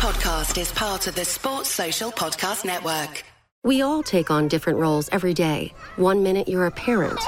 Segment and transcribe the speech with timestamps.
[0.00, 3.22] podcast is part of the Sports Social Podcast Network.
[3.62, 5.74] We all take on different roles every day.
[5.96, 7.20] One minute you're a parent,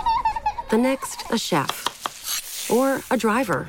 [0.70, 3.68] the next, a chef, or a driver.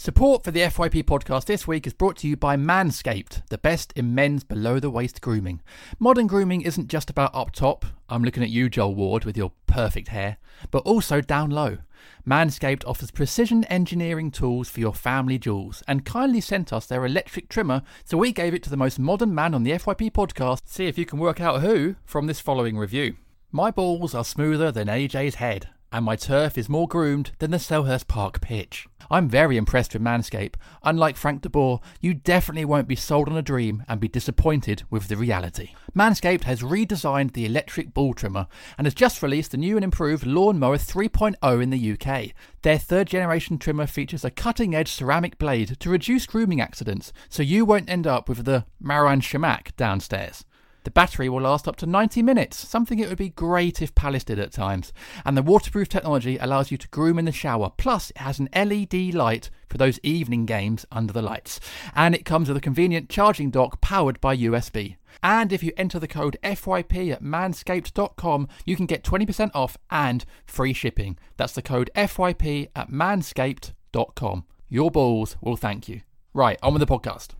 [0.00, 3.92] Support for the FYP podcast this week is brought to you by Manscaped, the best
[3.96, 5.60] in men's below the waist grooming.
[5.98, 9.50] Modern grooming isn't just about up top, I'm looking at you, Joel Ward, with your
[9.66, 10.36] perfect hair,
[10.70, 11.78] but also down low.
[12.24, 17.48] Manscaped offers precision engineering tools for your family jewels and kindly sent us their electric
[17.48, 20.60] trimmer, so we gave it to the most modern man on the FYP podcast.
[20.64, 23.16] See if you can work out who from this following review.
[23.50, 27.58] My balls are smoother than AJ's head and my turf is more groomed than the
[27.58, 28.86] Selhurst Park pitch.
[29.10, 30.56] I'm very impressed with Manscaped.
[30.82, 34.82] Unlike Frank de Boer, you definitely won't be sold on a dream and be disappointed
[34.90, 35.70] with the reality.
[35.96, 40.26] Manscaped has redesigned the electric ball trimmer and has just released the new and improved
[40.26, 42.34] Lawnmower 3.0 in the UK.
[42.62, 47.42] Their third generation trimmer features a cutting edge ceramic blade to reduce grooming accidents, so
[47.42, 50.44] you won't end up with the Marouane Chamakh downstairs.
[50.88, 54.24] The battery will last up to 90 minutes, something it would be great if Palace
[54.24, 54.90] did at times.
[55.22, 57.70] And the waterproof technology allows you to groom in the shower.
[57.76, 61.60] Plus, it has an LED light for those evening games under the lights.
[61.94, 64.96] And it comes with a convenient charging dock powered by USB.
[65.22, 70.24] And if you enter the code FYP at manscaped.com, you can get 20% off and
[70.46, 71.18] free shipping.
[71.36, 74.44] That's the code FYP at manscaped.com.
[74.70, 76.00] Your balls will thank you.
[76.32, 77.32] Right, on with the podcast.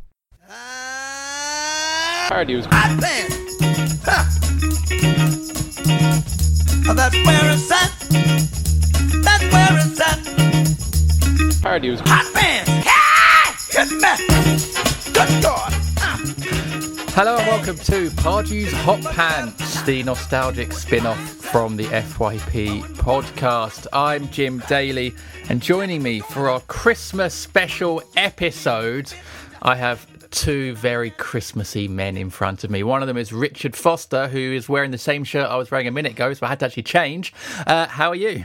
[0.50, 0.87] Ah.
[2.28, 4.04] Pardew's Hot pants.
[4.04, 4.28] Ha.
[6.86, 7.90] Oh, that's where it's at.
[9.24, 11.62] That's where it's at.
[11.62, 12.70] Pardew's Hot pants.
[12.86, 13.56] Ha!
[13.72, 14.20] Good mess.
[15.06, 15.72] Good God.
[17.14, 23.86] Hello and welcome to Pardew's Hot Pants, the nostalgic spin-off from the FYP podcast.
[23.90, 25.14] I'm Jim Daly,
[25.48, 29.14] and joining me for our Christmas special episode,
[29.62, 32.82] I have two very Christmassy men in front of me.
[32.82, 35.86] One of them is Richard Foster, who is wearing the same shirt I was wearing
[35.86, 37.32] a minute ago, so I had to actually change.
[37.66, 38.44] Uh, how are you?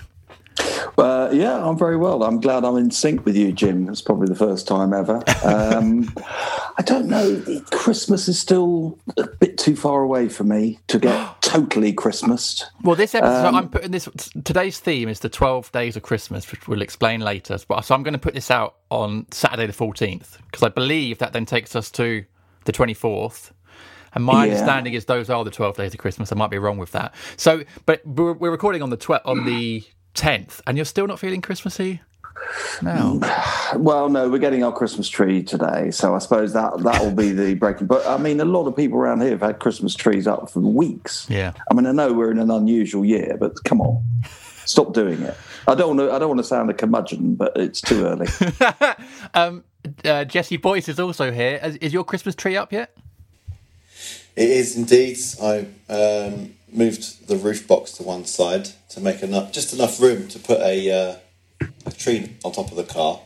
[0.97, 2.23] Uh, yeah, I'm very well.
[2.23, 3.89] I'm glad I'm in sync with you, Jim.
[3.89, 5.21] It's probably the first time ever.
[5.43, 6.13] Um,
[6.77, 7.41] I don't know.
[7.71, 12.63] Christmas is still a bit too far away for me to get totally Christmased.
[12.83, 14.09] Well, this episode, Um, I'm putting this.
[14.43, 17.57] Today's theme is the 12 days of Christmas, which we'll explain later.
[17.57, 21.31] So I'm going to put this out on Saturday the 14th because I believe that
[21.33, 22.25] then takes us to
[22.65, 23.51] the 24th.
[24.15, 24.51] And my Yeah.
[24.53, 26.31] understanding is those are the 12 days of Christmas.
[26.31, 27.13] I might be wrong with that.
[27.37, 29.83] So, but we're, we're recording on the 12 on the
[30.15, 32.01] 10th, and you're still not feeling Christmassy.
[32.81, 33.19] No.
[33.75, 37.31] Well, no, we're getting our Christmas tree today, so I suppose that that will be
[37.31, 37.87] the breaking.
[37.87, 40.59] But I mean, a lot of people around here have had Christmas trees up for
[40.59, 41.27] weeks.
[41.29, 41.53] Yeah.
[41.69, 44.03] I mean, I know we're in an unusual year, but come on,
[44.65, 45.35] stop doing it.
[45.67, 46.15] I don't want to.
[46.15, 48.27] I don't want to sound a curmudgeon, but it's too early.
[49.33, 49.63] um,
[50.03, 51.59] uh, Jesse Boyce is also here.
[51.63, 52.95] Is, is your Christmas tree up yet?
[54.35, 55.17] It is indeed.
[55.41, 60.27] I um, moved the roof box to one side to make enough, just enough room
[60.29, 61.15] to put a, uh,
[61.85, 63.19] a tree on top of the car.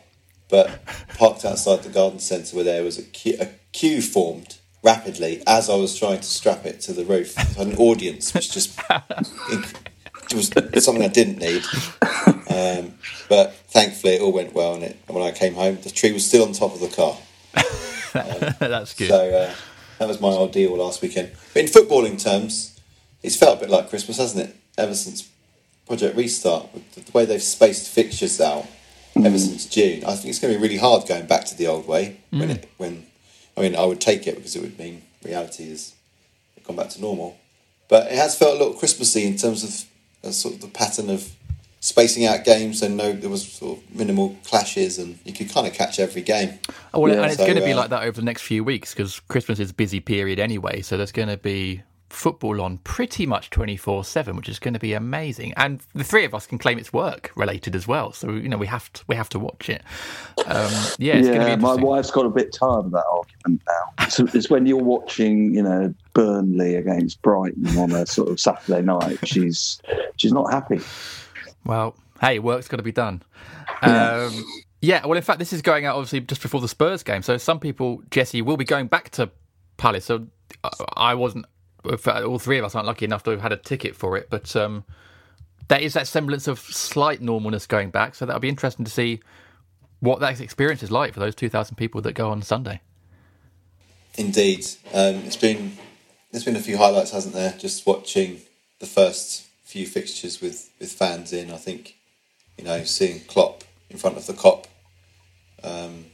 [0.49, 0.85] But
[1.17, 5.69] parked outside the garden centre where there was a queue, a queue formed rapidly as
[5.69, 7.35] I was trying to strap it to the roof.
[7.57, 8.79] An audience was just
[10.31, 11.63] it was something I didn't need.
[12.49, 12.93] Um,
[13.29, 14.75] but thankfully, it all went well.
[14.75, 17.17] And it, when I came home, the tree was still on top of the car.
[18.59, 19.09] That's good.
[19.09, 19.53] So uh,
[19.99, 21.33] that was my ordeal last weekend.
[21.53, 22.79] But in footballing terms,
[23.21, 24.55] it's felt a bit like Christmas, hasn't it?
[24.77, 25.29] Ever since
[25.87, 28.65] Project Restart, the the way they've spaced fixtures out
[29.15, 31.65] ever since June, I think it's going to be really hard going back to the
[31.67, 32.17] old way.
[32.29, 33.05] When it, when
[33.55, 35.95] I mean, I would take it because it would mean reality has
[36.65, 37.37] gone back to normal.
[37.87, 41.09] But it has felt a little Christmassy in terms of uh, sort of the pattern
[41.09, 41.31] of
[41.79, 45.65] spacing out games and no, there was sort of minimal clashes and you could kind
[45.65, 46.59] of catch every game.
[46.93, 47.21] Oh, well, Yeah.
[47.21, 49.19] and it's So, going to be uh, like that over the next few weeks because
[49.21, 50.81] Christmas is a busy period anyway.
[50.81, 54.79] So there's going to be football on pretty much 24 7, which is going to
[54.79, 55.53] be amazing.
[55.57, 58.11] And the three of us can claim it's work related as well.
[58.11, 59.83] So, you know, we have to, we have to watch it.
[60.45, 63.05] Um, yeah, it's going to be yeah, my wife's got a bit tired of that
[63.11, 64.07] argument now.
[64.07, 68.81] So it's when you're watching, you know, Burnley against Brighton on a sort of Saturday
[68.81, 69.19] night.
[69.27, 69.81] She's
[70.15, 70.79] she's not happy.
[71.65, 73.21] Well, hey, work's got to be done.
[73.81, 74.45] Um,
[74.81, 77.21] yeah, well, in fact, this is going out obviously just before the Spurs game.
[77.21, 79.29] So some people, Jesse, will be going back to
[79.77, 80.05] Palace.
[80.05, 80.27] So
[80.63, 81.45] uh, I wasn't,
[81.89, 84.29] all three of us aren't lucky enough to have had a ticket for it.
[84.29, 84.83] But um,
[85.67, 88.15] there is that semblance of slight normalness going back.
[88.15, 89.19] So that'll be interesting to see
[89.99, 92.81] what that experience is like for those 2,000 people that go on Sunday.
[94.15, 95.77] Indeed, um, it's been
[96.31, 97.53] there's been a few highlights, hasn't there?
[97.57, 98.41] Just watching
[98.79, 101.51] the first few fixtures with with fans in.
[101.51, 101.95] I think
[102.57, 104.65] you know seeing Klopp in front of the Kop,
[105.63, 106.05] um,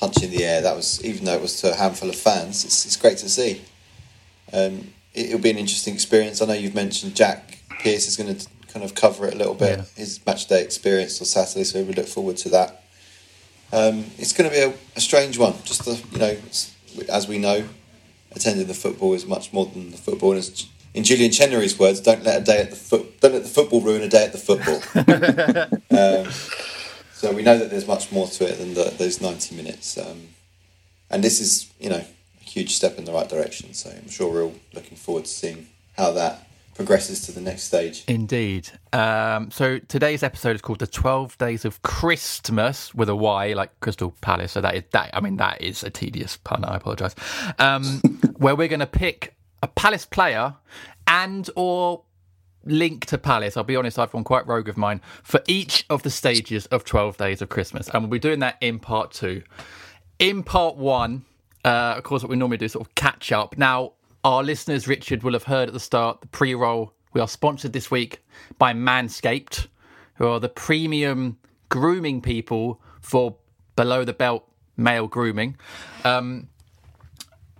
[0.00, 0.60] the air.
[0.60, 2.62] That was even though it was to a handful of fans.
[2.62, 3.62] It's, it's great to see.
[4.52, 6.40] Um, it, will be an interesting experience.
[6.40, 9.54] I know you've mentioned Jack Pierce is going to kind of cover it a little
[9.54, 9.78] bit.
[9.78, 9.84] Yeah.
[9.96, 12.82] His match day experience on Saturday, so we look forward to that.
[13.72, 15.54] Um, it's going to be a, a strange one.
[15.64, 16.36] Just the you know,
[17.08, 17.66] as we know,
[18.32, 20.32] attending the football is much more than the football.
[20.32, 23.42] And as, in Julian Chenery's words, don't let a day at the foot, don't let
[23.42, 24.80] the football ruin a day at the football.
[25.98, 26.30] um,
[27.12, 29.98] so we know that there's much more to it than the, those 90 minutes.
[29.98, 30.28] Um,
[31.10, 32.04] and this is, you know,
[32.56, 33.74] huge step in the right direction.
[33.74, 37.64] So I'm sure we're all looking forward to seeing how that progresses to the next
[37.64, 38.02] stage.
[38.08, 38.70] Indeed.
[38.94, 43.78] Um, so today's episode is called "The Twelve Days of Christmas" with a Y, like
[43.80, 44.52] Crystal Palace.
[44.52, 45.10] So that is that.
[45.12, 46.64] I mean, that is a tedious pun.
[46.64, 47.14] I apologise.
[47.58, 48.00] Um,
[48.38, 50.54] where we're going to pick a Palace player
[51.06, 52.04] and or
[52.64, 53.58] link to Palace.
[53.58, 56.84] I'll be honest, I've gone quite rogue of mine for each of the stages of
[56.84, 57.88] 12 Days of Christmas.
[57.88, 59.42] And we'll be doing that in part two.
[60.18, 61.24] In part one,
[61.66, 63.58] uh, of course, what we normally do is sort of catch up.
[63.58, 63.92] Now,
[64.24, 66.92] our listeners, Richard, will have heard at the start the pre roll.
[67.12, 68.24] We are sponsored this week
[68.56, 69.66] by Manscaped,
[70.14, 73.36] who are the premium grooming people for
[73.74, 75.56] below the belt male grooming.
[76.04, 76.48] Um,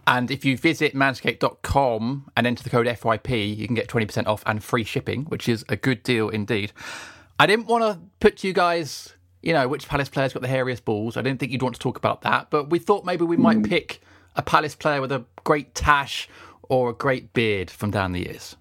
[0.07, 4.45] and if you visit manscaped.com and enter the code FYP, you can get 20% off
[4.47, 6.73] and free shipping, which is a good deal indeed.
[7.41, 10.85] I didn't want to put you guys, you know, which Palace player's got the hairiest
[10.85, 11.17] balls.
[11.17, 13.63] I didn't think you'd want to talk about that, but we thought maybe we might
[13.63, 14.01] pick
[14.35, 16.29] a Palace player with a great tash
[16.69, 18.57] or a great beard from down the years.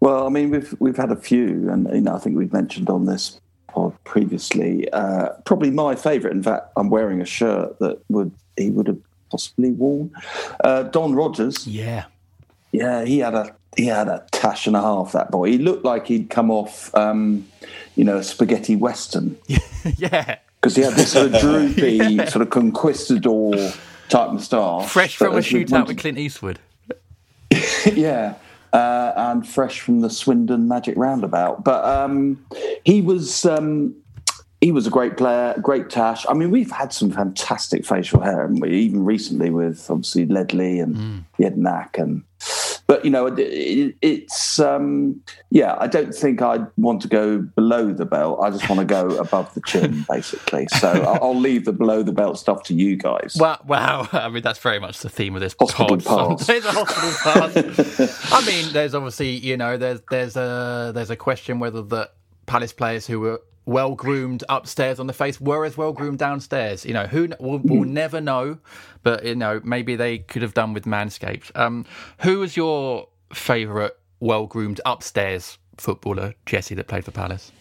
[0.00, 2.88] Well, I mean, we've we've had a few, and you know, I think we've mentioned
[2.88, 4.88] on this pod previously.
[4.92, 6.34] Uh, probably my favourite.
[6.34, 8.98] In fact, I'm wearing a shirt that would he would have
[9.30, 10.12] possibly worn.
[10.62, 11.66] Uh, Don Rogers.
[11.66, 12.04] Yeah.
[12.72, 15.12] Yeah, he had a he had a tash and a half.
[15.12, 15.50] That boy.
[15.50, 17.46] He looked like he'd come off, um,
[17.94, 19.36] you know, a spaghetti western
[19.96, 20.38] yeah.
[20.60, 23.54] because he had this sort of droopy, sort of conquistador
[24.08, 24.90] type moustache.
[24.90, 26.58] Fresh from a shootout wanted- with Clint Eastwood.
[27.92, 28.34] yeah,
[28.72, 31.62] uh, and fresh from the Swindon Magic Roundabout.
[31.62, 32.44] But um,
[32.84, 33.94] he was um,
[34.60, 36.26] he was a great player, great tash.
[36.28, 38.70] I mean, we've had some fantastic facial hair, haven't we?
[38.70, 42.22] Even recently with obviously Ledley and Jedinak and.
[42.86, 45.76] But you know, it, it, it's um, yeah.
[45.78, 48.38] I don't think I'd want to go below the belt.
[48.40, 50.68] I just want to go above the chin, basically.
[50.78, 53.36] So I'll, I'll leave the below the belt stuff to you guys.
[53.38, 54.08] Wow, wow.
[54.12, 56.38] I mean, that's very much the theme of this Hospital pod.
[56.38, 56.46] pass.
[56.46, 58.32] There's a hospital pass.
[58.32, 62.10] I mean, there's obviously, you know, there's there's a there's a question whether the
[62.46, 66.86] Palace players who were well groomed upstairs on the face were as well groomed downstairs.
[66.86, 68.58] You know, who we'll, we'll never know,
[69.02, 71.50] but you know, maybe they could have done with Manscaped.
[71.54, 71.84] Um,
[72.20, 77.52] who was your favourite well groomed upstairs footballer, Jesse, that played for Palace?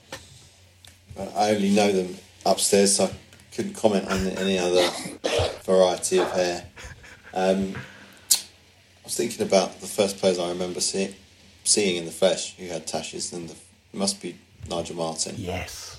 [1.18, 2.16] I only know them
[2.46, 3.12] upstairs, so I
[3.54, 4.90] couldn't comment on any other
[5.63, 6.66] variety of hair.
[7.34, 11.16] Um, I was thinking about the first players I remember see,
[11.63, 14.38] seeing in the flesh who had tashes, and the, it must be
[14.69, 15.36] Nigel Martyn.
[15.38, 15.95] Yes.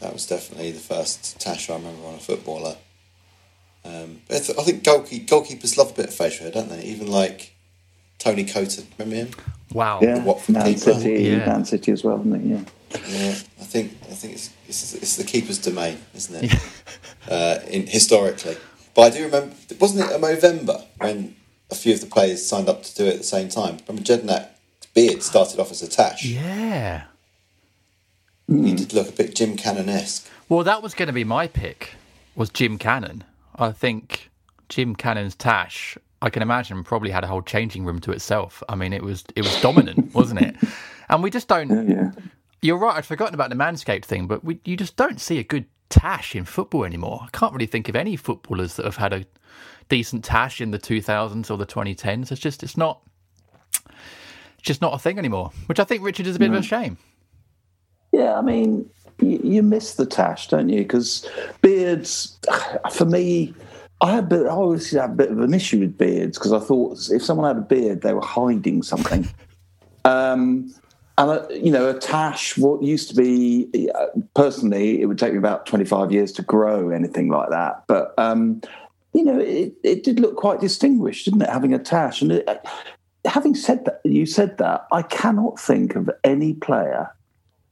[0.00, 2.76] That was definitely the first tash I remember on a footballer.
[3.84, 6.82] Um, I, th- I think goalkeep- goalkeepers love a bit of facial hair, don't they?
[6.82, 7.52] Even like
[8.18, 9.30] Tony Coton, remember him?
[9.72, 10.00] Wow.
[10.02, 10.94] yeah, Watford Man keeper.
[10.94, 11.46] City, Yeah.
[11.46, 12.44] Man City as well, isn't it?
[12.44, 12.64] Yeah.
[13.08, 16.54] Yeah, I think I think it's it's, it's the keeper's domain, isn't it?
[17.30, 18.56] uh, in historically,
[18.94, 21.36] but I do remember, wasn't it a November when
[21.70, 23.78] a few of the players signed up to do it at the same time?
[23.86, 26.24] Remember Jedinak's beard started off as a tash.
[26.24, 27.02] Yeah.
[28.48, 30.28] He did look a bit Jim Cannon esque.
[30.48, 31.94] Well, that was going to be my pick.
[32.36, 33.24] Was Jim Cannon?
[33.56, 34.30] I think
[34.68, 35.98] Jim Cannon's tash.
[36.22, 38.62] I can imagine probably had a whole changing room to itself.
[38.68, 40.56] I mean, it was it was dominant, wasn't it?
[41.08, 41.88] And we just don't.
[41.88, 42.12] Yeah.
[42.62, 42.96] You're right.
[42.96, 46.34] I'd forgotten about the manscaped thing, but we you just don't see a good tash
[46.36, 47.20] in football anymore.
[47.22, 49.24] I can't really think of any footballers that have had a
[49.88, 52.30] decent tash in the 2000s or the 2010s.
[52.30, 53.00] It's just it's not.
[53.84, 56.62] It's just not a thing anymore, which I think Richard is a bit of a
[56.62, 56.98] shame.
[58.16, 58.88] Yeah, I mean,
[59.20, 60.78] you, you miss the tash, don't you?
[60.78, 61.28] Because
[61.60, 62.38] beards,
[62.92, 63.52] for me,
[64.00, 66.60] I had bit, I always had a bit of an issue with beards because I
[66.60, 69.28] thought if someone had a beard, they were hiding something.
[70.06, 70.72] um,
[71.18, 72.56] and uh, you know, a tash.
[72.56, 76.90] What used to be, uh, personally, it would take me about twenty-five years to grow
[76.90, 77.84] anything like that.
[77.86, 78.62] But um,
[79.12, 81.48] you know, it, it did look quite distinguished, didn't it?
[81.48, 82.66] Having a tash, and it,
[83.24, 87.10] having said that, you said that I cannot think of any player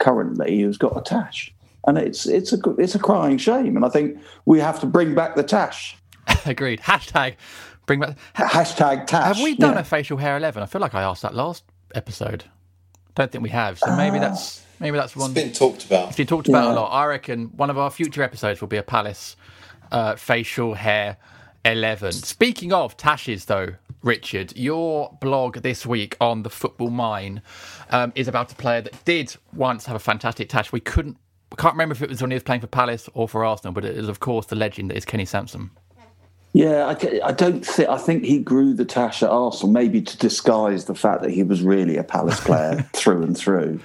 [0.04, 1.52] currently who's got a tash,
[1.87, 3.75] and it's it's a it's a crying shame.
[3.76, 5.96] And I think we have to bring back the tash.
[6.46, 6.80] Agreed.
[6.80, 7.37] Hashtag
[7.87, 8.18] bring back.
[8.37, 9.37] Hashtag tash.
[9.37, 9.80] Have we done yeah.
[9.80, 10.62] a facial hair eleven?
[10.62, 12.44] I feel like I asked that last episode.
[13.14, 13.78] Don't think we have.
[13.78, 15.32] So maybe that's maybe that's It's one.
[15.32, 16.08] been talked about.
[16.08, 16.88] It's been talked about a lot.
[16.88, 19.37] I reckon one of our future episodes will be a Palace
[19.90, 21.16] uh, facial hair
[21.64, 22.12] 11.
[22.12, 27.40] Speaking of tashes, though, Richard, your blog this week on the Football Mine
[27.90, 30.70] um, is about a player that did once have a fantastic tash.
[30.73, 31.16] We couldn't,
[31.52, 33.73] I can't remember if it was when he was playing for Palace or for Arsenal,
[33.73, 35.70] but it is, of course, the legend that is Kenny Sansom.
[36.52, 37.88] Yeah, I, I don't think.
[37.88, 41.42] I think he grew the tash at Arsenal, maybe to disguise the fact that he
[41.42, 43.80] was really a Palace player through and through.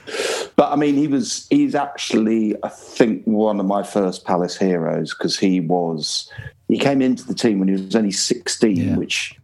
[0.56, 1.48] But I mean, he was.
[1.50, 6.32] He's actually, I think, one of my first Palace heroes because he was.
[6.68, 8.98] He came into the team when he was only sixteen, Yeah.
[8.98, 9.39] which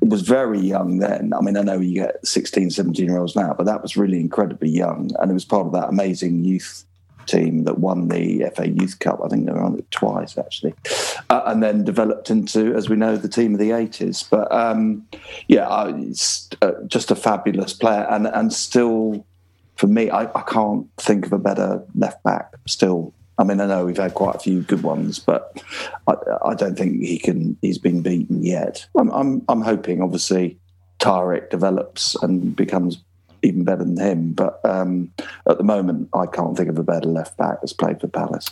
[0.00, 1.32] was very young then.
[1.32, 4.20] I mean, I know you get 16, 17 year olds now, but that was really
[4.20, 6.84] incredibly young, and it was part of that amazing youth
[7.26, 9.20] team that won the FA Youth Cup.
[9.22, 10.74] I think they were on it twice actually,
[11.30, 14.22] uh, and then developed into, as we know, the team of the eighties.
[14.22, 15.06] But um,
[15.46, 19.26] yeah, it's uh, just a fabulous player, and and still,
[19.76, 22.54] for me, I, I can't think of a better left back.
[22.66, 25.62] Still, I mean, I know we've had quite a few good ones, but
[26.08, 26.14] I,
[26.44, 27.56] I don't think he can.
[27.62, 28.86] He's been beaten yet.
[28.98, 30.58] I'm I'm, I'm hoping, obviously.
[30.98, 33.00] Tyrick develops and becomes
[33.42, 34.32] even better than him.
[34.32, 35.12] But um,
[35.48, 38.50] at the moment, I can't think of a better left back that's played for Palace.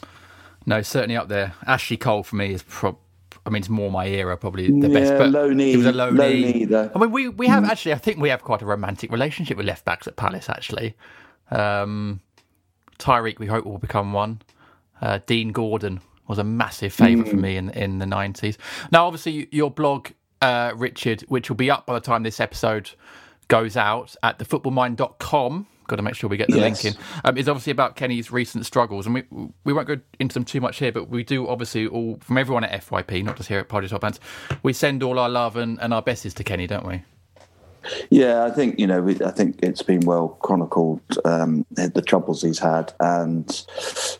[0.64, 1.54] No, certainly up there.
[1.66, 2.96] Ashley Cole for me is prob.
[3.44, 5.12] I mean, it's more my era, probably the best.
[5.12, 6.64] Yeah, But low knee, He was a low, low knee.
[6.64, 6.74] knee.
[6.94, 7.92] I mean, we we have actually.
[7.94, 10.48] I think we have quite a romantic relationship with left backs at Palace.
[10.48, 10.94] Actually,
[11.50, 12.20] um,
[12.98, 14.40] Tyrick, we hope will become one.
[15.00, 18.58] Uh, Dean Gordon was a massive favourite for me in in the nineties.
[18.90, 20.08] Now, obviously, your blog,
[20.42, 22.90] uh, Richard, which will be up by the time this episode
[23.48, 25.66] goes out at thefootballmine.com.
[25.88, 26.82] Got to make sure we get the Yes.
[26.82, 27.00] link in.
[27.24, 29.22] Um, is obviously about Kenny's recent struggles, and we
[29.64, 32.64] we won't go into them too much here, but we do obviously all from everyone
[32.64, 34.18] at FYP, not just here at Pardew's Hot Pants,
[34.64, 37.04] we send all our love and, and our besties to Kenny, don't we?
[38.10, 39.06] Yeah, I think you know.
[39.24, 43.66] I think it's been well chronicled um, the troubles he's had, and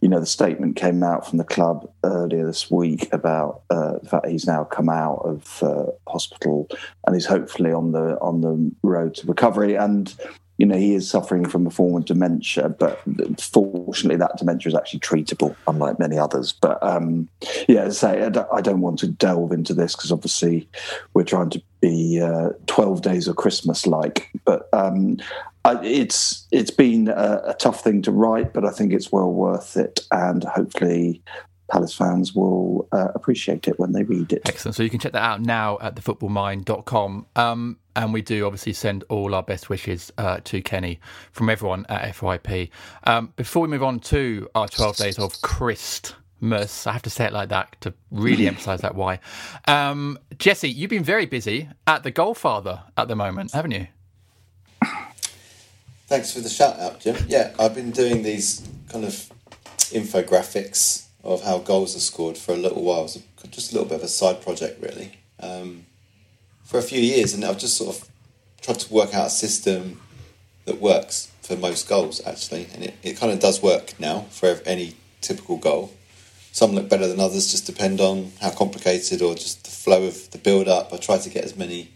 [0.01, 4.09] you know the statement came out from the club earlier this week about uh, the
[4.09, 6.69] fact he's now come out of uh, hospital
[7.07, 9.75] and is hopefully on the on the road to recovery.
[9.75, 10.15] And
[10.59, 13.03] you know he is suffering from a form of dementia, but
[13.39, 16.53] fortunately that dementia is actually treatable, unlike many others.
[16.53, 17.29] But um,
[17.69, 20.69] yeah, say, I I don't want to delve into this because obviously
[21.15, 24.31] we're trying to be uh, 12 days of Christmas like.
[24.45, 25.19] But um,
[25.65, 29.33] I, it's it's been a, a tough thing to write, but I think it's well
[29.33, 31.23] worth it, and hopefully.
[31.69, 34.43] Palace fans will uh, appreciate it when they read it.
[34.49, 34.77] Excellent.
[34.77, 37.27] So you can check that out now at thefootballmine.com.
[37.35, 41.01] Um, and we do obviously send all our best wishes uh, to Kenny
[41.33, 42.71] from everyone at FYP.
[43.03, 45.33] Um, before we move on to our 12 days of
[46.39, 49.21] Christmas, I have to say it like that to really emphasise that why.
[49.67, 53.87] Um, Jesse, you've been very busy at the Goldfather at the moment, haven't you?
[56.07, 57.17] Thanks for the shout out, Jim.
[57.27, 59.33] Yeah, I've been doing these kind of
[59.91, 63.05] infographics of how goals are scored for a little while.
[63.05, 65.87] A- just a little bit of a side project, really, um,
[66.65, 68.09] for a few years, and I've just sort of
[68.61, 70.01] tried to work out a system
[70.65, 74.61] that works for most goals, actually, and it, it kind of does work now for
[74.67, 75.93] any typical goal.
[76.57, 80.31] Some look better than others, just depend on how complicated or just the flow of
[80.31, 80.91] the build up.
[80.91, 81.91] I try to get as many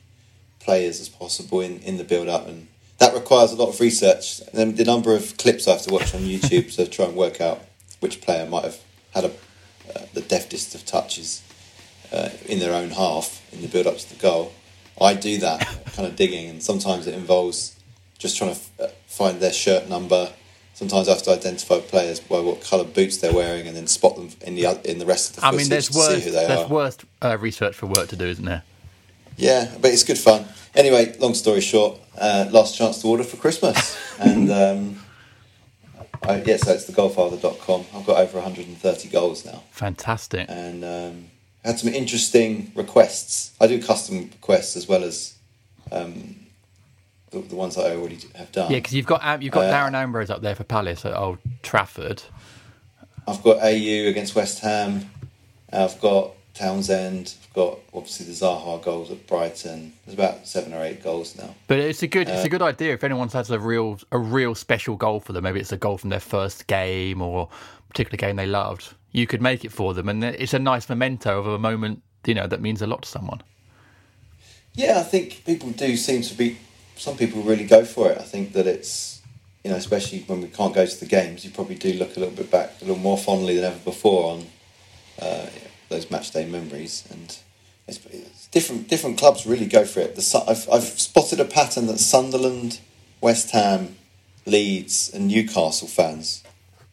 [0.58, 4.40] players as possible in, in the build up and that requires a lot of research
[4.40, 7.16] and then the number of clips I have to watch on YouTube to try and
[7.16, 7.62] work out
[8.00, 8.78] which player might have
[9.14, 9.30] had a,
[9.96, 11.42] uh, the deftest of touches
[12.12, 14.52] uh, in their own half in the build up to the goal.
[15.00, 15.60] I do that
[15.94, 17.80] kind of digging and sometimes it involves
[18.18, 20.34] just trying to f- uh, find their shirt number.
[20.80, 24.16] Sometimes I have to identify players by what colour boots they're wearing and then spot
[24.16, 26.30] them in the in the rest of the I mean, there's to worse, see who
[26.30, 26.68] they there's are.
[26.68, 28.62] worse uh, research for work to do, isn't there?
[29.36, 30.46] Yeah, but it's good fun.
[30.74, 33.94] Anyway, long story short, uh, last chance to order for Christmas.
[34.20, 35.00] and um,
[36.22, 37.84] I, yeah, so it's thegolfather.com.
[37.94, 39.62] I've got over 130 goals now.
[39.72, 40.46] Fantastic.
[40.48, 41.26] And um,
[41.62, 43.54] had some interesting requests.
[43.60, 45.34] I do custom requests as well as
[45.92, 46.36] um,
[47.30, 48.70] the, the ones that I already have done.
[48.70, 51.38] Yeah, because you've got you've got Uh, Darren Ambrose up there for Palace at Old
[51.62, 52.22] Trafford.
[53.26, 55.10] I've got Ayew against West Ham.
[55.72, 57.34] I've got Townsend.
[57.44, 59.92] I've got obviously the Zaha goals at Brighton.
[60.04, 61.54] There's about seven or eight goals now.
[61.68, 64.18] But it's a good it's a Uh, good idea if anyone has a real a
[64.18, 65.44] real special goal for them.
[65.44, 68.94] Maybe it's a goal from their first game or a particular game they loved.
[69.12, 72.34] You could make it for them, and it's a nice memento of a moment you
[72.34, 73.40] know that means a lot to someone.
[74.74, 76.58] Yeah, I think people do seem to be
[77.00, 78.18] some people really go for it.
[78.18, 79.22] I think that it's
[79.64, 82.20] you know, especially when we can't go to the games, you probably do look a
[82.20, 84.46] little bit back, a little more fondly than ever before on
[85.20, 85.46] uh,
[85.88, 87.06] those match day memories.
[87.10, 87.38] And
[87.86, 90.14] it's, it's different different clubs really go for it.
[90.14, 92.80] The, I've, I've spotted a pattern that Sunderland,
[93.20, 93.96] West Ham,
[94.46, 96.42] Leeds, and Newcastle fans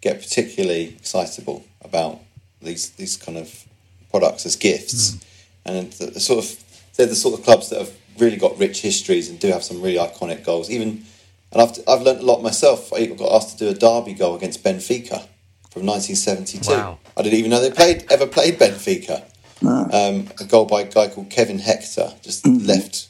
[0.02, 2.20] get particularly excitable about
[2.62, 3.66] these these kind of
[4.10, 5.18] products as gifts,
[5.66, 6.64] and the, the sort of
[6.96, 9.82] they're the sort of clubs that have really got rich histories and do have some
[9.82, 10.70] really iconic goals.
[10.70, 11.04] Even
[11.52, 12.92] and I've I've learnt a lot myself.
[12.94, 15.26] I got asked to do a derby goal against Benfica
[15.72, 16.72] from 1972.
[16.72, 17.00] Wow.
[17.16, 19.24] I didn't even know they played ever played Benfica.
[19.64, 23.08] Um, a goal by a guy called Kevin Hector, just left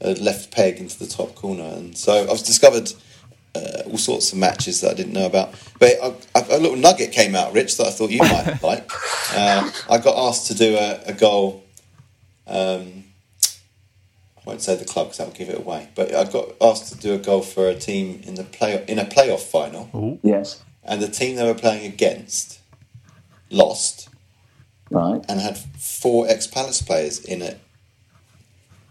[0.00, 2.92] a left peg into the top corner, and so I've discovered
[3.54, 5.54] uh, all sorts of matches that I didn't know about.
[5.78, 8.90] But I, I, a little nugget came out, Rich, that I thought you might like.
[9.34, 11.64] Uh, I got asked to do a, a goal.
[12.46, 13.05] Um, I
[14.46, 15.88] won't say the club because that will give it away.
[15.94, 18.98] But I got asked to do a goal for a team in the play in
[18.98, 20.62] a playoff final, Yes.
[20.84, 22.60] and the team they were playing against
[23.50, 24.08] lost
[24.90, 25.20] Right.
[25.28, 27.58] and had four ex Palace players in it.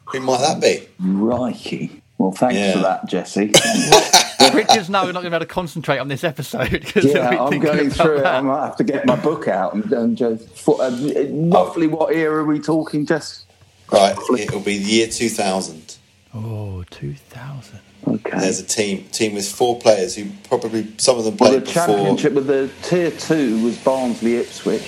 [0.05, 0.87] Who might that be?
[0.99, 2.01] Righty.
[2.17, 2.73] Well, thanks Yeah.
[2.73, 3.51] for that, Jesse.
[4.53, 7.59] Richard's now not going to be able to concentrate on this episode because yeah, I'm
[7.59, 8.25] going through it.
[8.25, 10.91] I might have to get my book out and, and just for, uh,
[11.29, 13.45] roughly what era are we talking, Jess?
[13.91, 15.97] Right, it'll be the year 2000.
[16.33, 17.79] Oh, 2000.
[18.07, 18.39] Okay.
[18.39, 21.65] There's a team team with four players who probably some of them well, played the
[21.65, 21.85] before.
[21.87, 24.83] championship with the tier two was Barnsley Ipswich.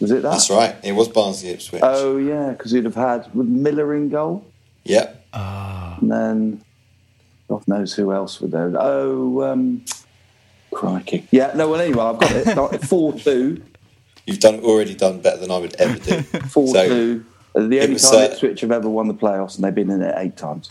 [0.00, 0.30] Was it that?
[0.30, 0.76] That's right.
[0.82, 1.82] It was Barnsley Ipswich.
[1.84, 4.44] Oh yeah, because you'd have had with Miller in goal,
[4.84, 5.26] Yep.
[5.32, 6.62] and then
[7.48, 8.72] God knows who else would there.
[8.78, 9.84] Oh, um,
[10.72, 11.26] crikey.
[11.30, 11.52] Yeah.
[11.56, 11.68] No.
[11.68, 12.32] Well, anyway, I've got
[12.74, 12.84] it.
[12.84, 13.62] Four two.
[14.30, 16.22] You've done already done better than I would ever do.
[16.48, 17.24] Four so two.
[17.54, 19.90] The it only was, time uh, Ipswich have ever won the playoffs, and they've been
[19.90, 20.70] in it eight times.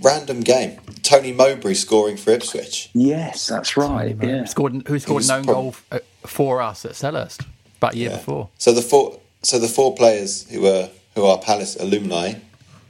[0.00, 0.78] random game.
[1.02, 2.90] Tony Mowbray scoring for Ipswich.
[2.92, 4.14] Yes, that's right.
[4.22, 4.44] Yeah.
[4.44, 7.46] Scored, who scored was an own prob- goal uh, for us at Selhurst
[7.78, 8.16] about a year Yeah.
[8.18, 8.50] before?
[8.58, 12.34] So the four so the four players who were who are Palace alumni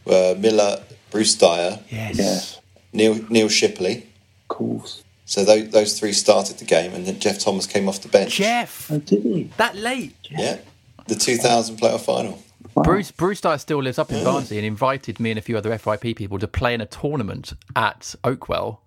[0.04, 2.18] were Miller, Bruce Dyer, Yes.
[2.18, 2.60] Yes.
[2.92, 3.98] Neil Neil Shipperley.
[4.42, 5.01] Of course.
[5.32, 8.34] So those, those three started the game, and then Geoff Thomas came off the bench.
[8.36, 9.44] Geoff, Oh, did he?
[9.56, 10.14] that late.
[10.30, 10.58] Yeah,
[11.06, 12.42] the 2000 playoff final.
[12.74, 12.82] Wow.
[12.82, 15.70] Bruce Bruce Dyer still lives up in Barnsley and invited me and a few other
[15.70, 18.80] FYP people to play in a tournament at Oakwell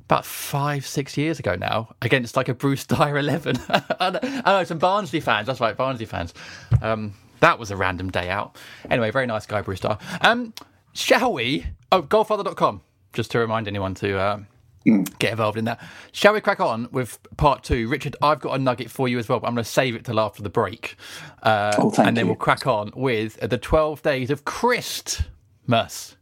[0.00, 3.56] about five, six years ago now against like a Bruce Dyer 11.
[4.00, 5.46] I know some Barnsley fans.
[5.46, 6.34] That's right, Barnsley fans.
[6.82, 8.56] Um, that was a random day out.
[8.90, 9.98] Anyway, very nice guy, Bruce Dyer.
[10.22, 10.54] Um,
[10.92, 11.66] shall we?
[11.92, 12.80] Oh, golfather.com,
[13.12, 14.18] just to remind anyone to.
[14.18, 14.38] Uh,
[14.84, 15.80] Get involved in that.
[16.12, 17.88] Shall we crack on with part two?
[17.88, 20.04] Richard, I've got a nugget for you as well, but I'm going to save it
[20.04, 20.96] till after the break.
[21.42, 22.30] Uh, Oh, thank and then you.
[22.32, 26.16] we'll crack on with the 12 days of Christmas.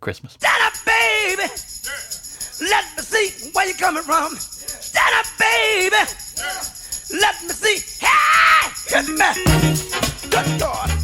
[0.00, 0.32] Christmas.
[0.32, 1.42] Stand up, baby.
[2.70, 4.34] Let me see where you're coming from.
[4.36, 5.96] Stand up, baby.
[7.20, 8.06] Let me see.
[8.06, 10.30] Hey, hit me.
[10.30, 11.03] Good God.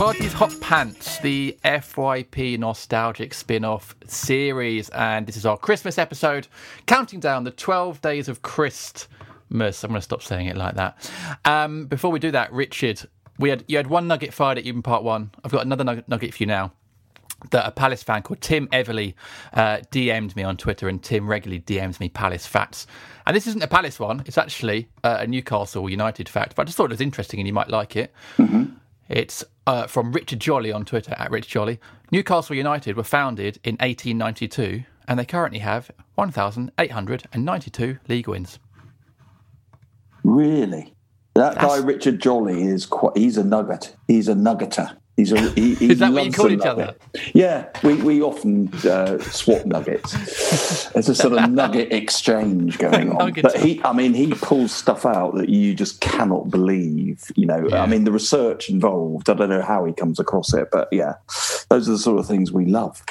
[0.00, 4.88] Pardew's Hot Pants, the FYP nostalgic spin off series.
[4.88, 6.48] And this is our Christmas episode,
[6.86, 9.84] counting down the 12 days of Christmas.
[9.84, 11.10] I'm going to stop saying it like that.
[11.44, 13.02] Um, before we do that, Richard,
[13.38, 15.32] we had you had one nugget fired at you in part one.
[15.44, 16.72] I've got another nugget, for you now.
[17.50, 19.12] That a Palace fan called Tim Everly
[19.52, 22.86] uh, DM'd me on Twitter, and Tim regularly DMs me Palace facts.
[23.26, 26.56] And this isn't a Palace one; it's actually uh, a Newcastle United fact.
[26.56, 28.14] But I just thought it was interesting, and you might like it.
[29.10, 31.80] It's uh, from Richard Jolly on Twitter at Rich Jolly.
[32.12, 38.60] Newcastle United were founded in 1892, and they currently have 1,892 league wins.
[40.22, 40.94] Really?
[41.34, 43.16] That That's- guy Richard Jolly is quite.
[43.16, 43.96] He's a nugget.
[44.06, 44.96] He's a nuggeter.
[45.20, 45.50] He's a.
[45.50, 46.94] He, he Is that what you call each other?
[47.34, 50.12] Yeah, we we often uh, swap nuggets.
[50.92, 53.34] There's a sort of nugget exchange going on.
[53.34, 57.30] But he, I mean, he pulls stuff out that you just cannot believe.
[57.36, 57.82] You know, Yeah.
[57.82, 59.28] I mean, the research involved.
[59.28, 61.16] I don't know how he comes across it, but yeah,
[61.68, 63.02] those are the sort of things we love.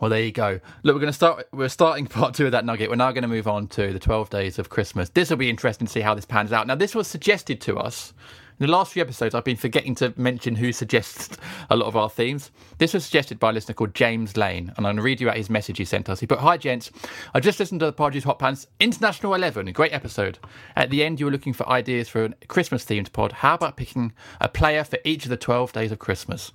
[0.00, 0.60] Well, there you go.
[0.84, 1.48] Look, we're going to start.
[1.52, 2.90] We're starting part two of that nugget.
[2.90, 5.08] We're now going to move on to the twelve days of Christmas.
[5.08, 6.68] This will be interesting to see how this pans out.
[6.68, 8.12] Now, this was suggested to us
[8.60, 11.36] In the last few episodes, I've been forgetting to mention who suggests
[11.70, 12.52] a lot of our themes.
[12.78, 15.28] This was suggested by a listener called James Lane, and I'm going to read you
[15.28, 16.20] out his message he sent us.
[16.20, 16.92] He put, Hi, gents.
[17.34, 19.66] I just listened to the Pardews Hot Pants International 11.
[19.66, 20.38] a Great episode.
[20.76, 23.32] At the end, you were looking for ideas for a Christmas themed pod.
[23.32, 26.52] How about picking a player for each of the 12 days of Christmas?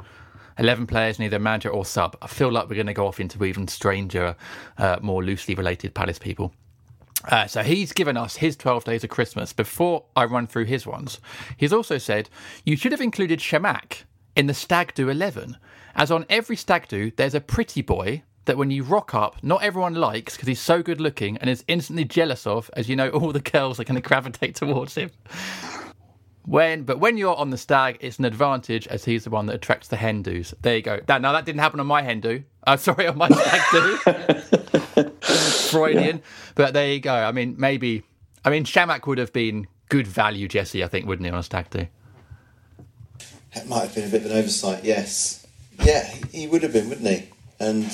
[0.58, 2.16] 11 players, neither manager or sub.
[2.22, 4.38] I feel like we're going to go off into even stranger,
[4.78, 6.54] uh, more loosely related Palace people.
[7.28, 9.52] Uh, so he's given us his 12 days of Christmas.
[9.52, 11.20] Before I run through his ones,
[11.58, 12.30] he's also said,
[12.64, 14.04] You should have included Chamakh
[14.36, 15.58] in the Stag Do 11,
[15.96, 19.62] as on every Stag Do, there's a pretty boy that when you rock up, not
[19.62, 23.10] everyone likes because he's so good looking and is instantly jealous of, as you know,
[23.12, 25.12] all the girls are going to gravitate towards him.
[26.46, 29.56] When, but when you're on the stag, it's an advantage as he's the one that
[29.56, 30.54] attracts the hen do's.
[30.62, 31.00] There you go.
[31.06, 32.44] That, now that didn't happen on my hen do.
[32.65, 35.10] Uh, sorry, on my stag do.
[35.22, 36.22] Freudian.
[36.56, 37.13] But there you go.
[37.13, 38.04] I mean, maybe.
[38.45, 40.84] I mean, Chamakh would have been good value, Jesse.
[40.84, 41.88] I think, wouldn't he, on a stag do?
[43.56, 45.45] That might have been a bit of an oversight, yes.
[45.84, 47.30] Yeah, he, he would have been, wouldn't he?
[47.60, 47.91] And,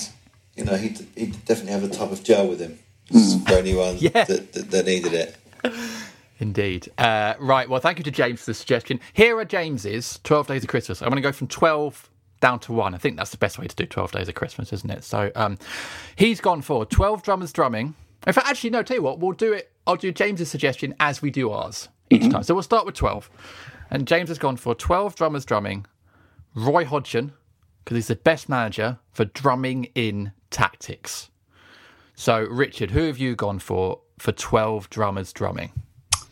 [0.55, 2.77] you know, he'd, he'd definitely have a tub of gel with him
[3.47, 4.25] for anyone Yeah.
[4.25, 5.35] that, that, that needed it.
[6.39, 6.91] Indeed.
[6.97, 7.69] Uh, right.
[7.69, 8.99] Well, thank you to James for the suggestion.
[9.13, 11.01] Here are James's 12 Days of Christmas.
[11.01, 12.09] I'm going to go from 12
[12.45, 12.93] down to 1.
[12.93, 15.03] I think that's the best way to do 12 Days of Christmas, isn't it?
[15.03, 15.57] So um,
[16.15, 17.95] he's gone for 12 drummers drumming.
[18.27, 19.71] In fact, actually, no, tell you what, we'll do it.
[19.87, 22.43] I'll do James's suggestion as we do ours each time.
[22.43, 23.31] So we'll start with 12.
[23.89, 25.87] And James has gone for 12 drummers drumming,
[26.53, 27.33] Roy Hodgson,
[27.83, 31.31] because he's the best manager for drumming in tactics.
[32.13, 35.71] So, Richard, who have you gone for for 12 drummers drumming?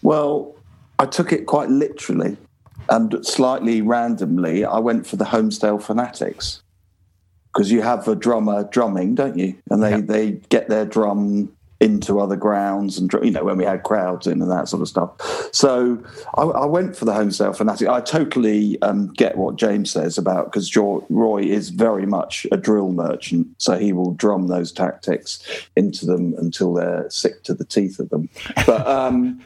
[0.04, 0.54] Well,
[1.00, 2.38] I took it quite literally
[2.90, 4.66] and slightly randomly.
[4.66, 6.62] I went for the Holmesdale Fanatics
[7.54, 9.56] because you have a drummer drumming, don't you?
[9.70, 10.02] And they, Yeah.
[10.02, 14.42] they get their drum into other grounds and, you know, when we had crowds in
[14.42, 15.12] and that sort of stuff.
[15.54, 16.02] So
[16.36, 17.90] I, I went for the Holmesdale Fanatics.
[17.90, 22.94] I totally um, get what James says about because Roy is very much a drill
[22.94, 23.48] merchant.
[23.58, 25.44] So he will drum those tactics
[25.76, 28.30] into them until they're sick to the teeth of them.
[28.66, 29.42] But, um,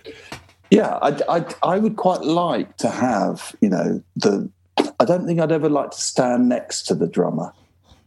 [0.70, 4.50] yeah, I, I, I would quite like to have, you know, the.
[5.00, 7.54] I don't think I'd ever like to stand next to the drummer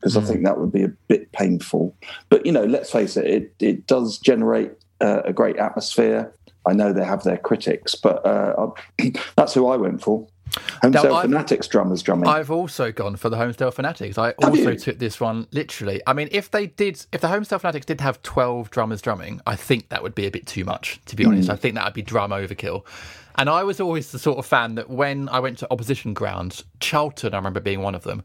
[0.00, 1.94] because I think that would be a bit painful.
[2.28, 6.32] But you know, let's face it, it it does generate uh, a great atmosphere.
[6.66, 8.70] I know they have their critics, but uh,
[9.36, 10.26] that's who I went for.
[10.82, 12.28] Holmesdale I've- Fanatics drummers drumming.
[12.28, 14.18] I've also gone for the Holmesdale Fanatics.
[14.18, 14.76] I Have also you?
[14.78, 16.00] took this one literally.
[16.06, 19.56] I mean, if they did, if the Homestale Fanatics did have 12 drummers drumming, I
[19.56, 21.48] think that would be a bit too much, to be honest.
[21.48, 21.52] Mm.
[21.52, 22.84] I think that would be drum overkill.
[23.36, 26.64] And I was always the sort of fan that when I went to opposition grounds,
[26.80, 28.22] Charlton, I remember being one of them,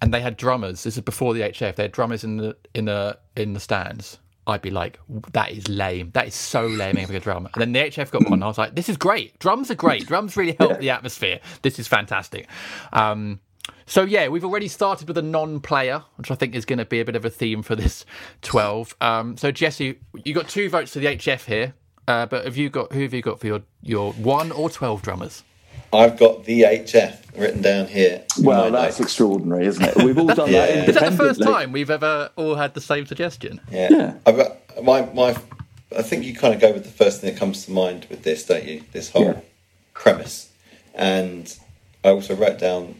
[0.00, 0.82] and they had drummers.
[0.84, 1.76] This is before the HF.
[1.76, 4.18] They had drummers in the in the in the stands.
[4.46, 4.98] I'd be like,
[5.32, 6.10] that is lame.
[6.14, 7.48] That is so lame having a drum.
[7.54, 8.42] And then the HF got one.
[8.42, 9.38] I was like, this is great.
[9.38, 10.06] Drums are great.
[10.06, 11.40] Drums really help the atmosphere.
[11.62, 12.48] This is fantastic.
[12.92, 13.40] Um,
[13.86, 17.00] so yeah, we've already started with a non-player, which I think is going to be
[17.00, 18.04] a bit of a theme for this
[18.40, 18.96] twelve.
[19.00, 21.74] Um, so Jesse, you got two votes for the HF here,
[22.08, 25.02] uh, but have you got who have you got for your your one or twelve
[25.02, 25.44] drummers?
[25.92, 28.24] I've got VHF written down here.
[28.38, 29.00] in well, that's notes.
[29.00, 29.96] extraordinary, isn't it?
[29.96, 30.84] We've all done that Yeah.
[30.84, 33.60] Is that the first time we've ever all had the same suggestion?
[33.70, 33.88] Yeah.
[33.90, 34.14] Yeah.
[34.26, 35.36] I've got my my.
[35.96, 38.22] I think you kind of go with the first thing that comes to mind with
[38.22, 38.82] this, don't you?
[38.92, 39.40] This whole Yeah.
[39.92, 40.50] premise,
[40.94, 41.54] and
[42.02, 42.94] I also wrote down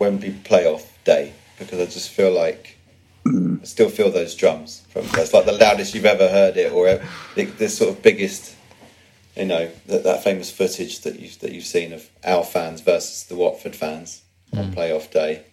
[0.00, 2.76] Wembley playoff day because I just feel like
[3.24, 3.60] mm.
[3.60, 7.00] I still feel those drums from that's like the loudest you've ever heard it, or
[7.36, 8.56] the, the sort of biggest.
[9.36, 13.24] You know that, that famous footage that you that you've seen of our fans versus
[13.24, 14.22] the Watford fans
[14.56, 15.44] on playoff day.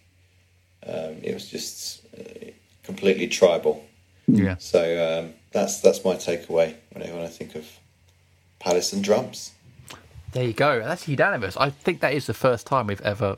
[0.85, 2.51] Um, it was just uh,
[2.83, 3.85] completely tribal.
[4.27, 4.55] Yeah.
[4.59, 7.65] So um, that's that's my takeaway when I, when I think of
[8.59, 9.53] Palace and drums.
[10.33, 10.79] There you go.
[10.79, 11.57] That's unanimous.
[11.57, 13.37] I think that is the first time we've ever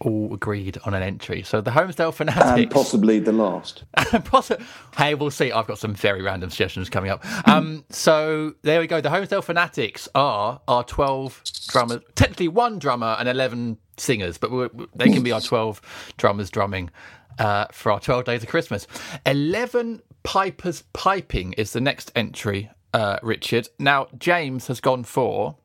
[0.00, 1.42] all agreed on an entry.
[1.42, 2.44] So the Holmesdale Fanatics.
[2.46, 3.84] and possibly the last.
[3.96, 4.62] Possi-
[4.96, 5.52] hey, we'll see.
[5.52, 7.24] I've got some very random suggestions coming up.
[7.48, 9.00] Um, so there we go.
[9.00, 14.70] The Holmesdale Fanatics are our 12 drummers, technically one drummer and 11 singers, but we're,
[14.94, 15.80] they can be our 12
[16.16, 16.90] drummers drumming
[17.38, 18.86] uh, for our 12 days of Christmas.
[19.26, 23.68] 11 pipers piping is the next entry, uh, Richard.
[23.78, 25.56] Now, James has gone for,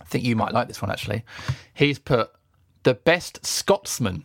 [0.00, 1.24] I think you might like this one actually.
[1.74, 2.30] He's put
[2.82, 4.24] the best Scotsman,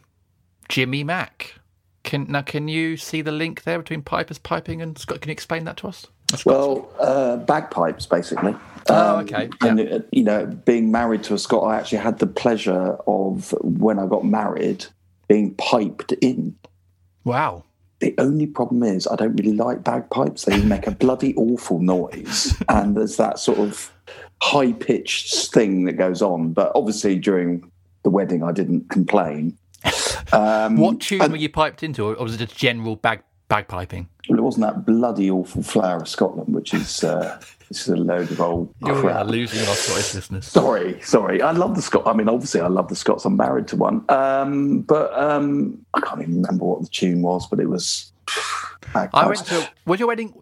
[0.70, 1.56] Jimmy Mack.
[2.04, 5.22] Can now can you see the link there between pipers piping and Scot?
[5.22, 6.06] Can you explain that to us?
[6.44, 8.56] Well, uh, bagpipes, basically.
[8.90, 9.86] Oh, Um, okay, And, yeah.
[9.86, 14.00] uh, you know, being married to a Scot, I actually had the pleasure of, when
[14.00, 14.86] I got married,
[15.28, 16.56] being piped in.
[17.24, 17.64] Wow.
[18.00, 20.46] The only problem is I don't really like bagpipes.
[20.46, 22.56] They make a bloody awful noise.
[22.70, 23.92] And there's that sort of
[24.42, 26.54] high pitched thing that goes on.
[26.54, 27.72] But obviously, during
[28.06, 29.58] the wedding, I didn't complain.
[30.32, 34.08] Um, What tune and were you piped into, or was it just general bag bagpiping?
[34.30, 37.40] Well, it wasn't that bloody awful flower of Scotland, which is uh,
[37.70, 39.28] this is a load of old You are crap.
[39.28, 40.46] losing our Scottish listeners.
[40.48, 41.42] Sorry, sorry.
[41.42, 42.08] I love the Scots.
[42.08, 43.26] I mean, obviously, I love the Scots.
[43.26, 44.06] I'm married to one.
[44.10, 48.12] Um, but um, I can't even remember what the tune was, but it was.
[48.96, 49.70] I went to.
[49.86, 50.34] Was your wedding?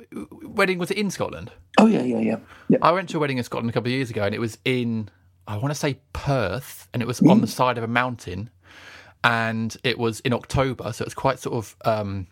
[0.43, 1.51] Wedding was it in Scotland?
[1.79, 2.37] Oh yeah, yeah, yeah,
[2.69, 2.77] yeah.
[2.81, 4.57] I went to a wedding in Scotland a couple of years ago, and it was
[4.63, 5.09] in.
[5.47, 8.49] I want to say Perth, and it was on the side of a mountain,
[9.23, 12.27] and it was in October, so it was quite sort of um,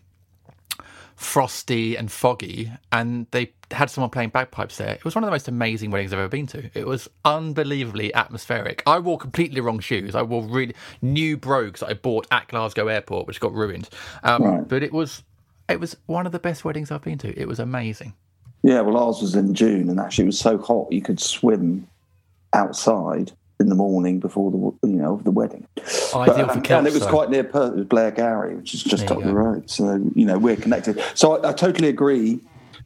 [1.14, 4.94] frosty and foggy, and they had someone playing bagpipes there.
[4.94, 6.70] It was one of the most amazing weddings I've ever been to.
[6.74, 8.82] It was unbelievably atmospheric.
[8.86, 10.14] I wore completely wrong shoes.
[10.14, 13.88] I wore really new brogues that I bought at Glasgow Airport, which got ruined.
[14.22, 14.68] Um, Right.
[14.68, 15.22] But it was
[15.68, 17.38] it was one of the best weddings I've been to.
[17.38, 18.14] It was amazing.
[18.62, 21.88] Yeah, well, ours was in June, and actually, it was so hot you could swim
[22.54, 25.66] outside in the morning before the you know of the wedding.
[25.78, 27.72] Ideal for and, Celts, and it was quite near Perth.
[27.72, 29.70] It was Blairgowrie, which is just up the road.
[29.70, 31.02] So you know we're connected.
[31.14, 32.40] So I, I totally agree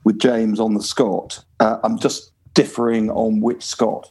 [0.04, 1.44] with James on the Scot.
[1.60, 4.10] Uh, I'm just differing on which Scot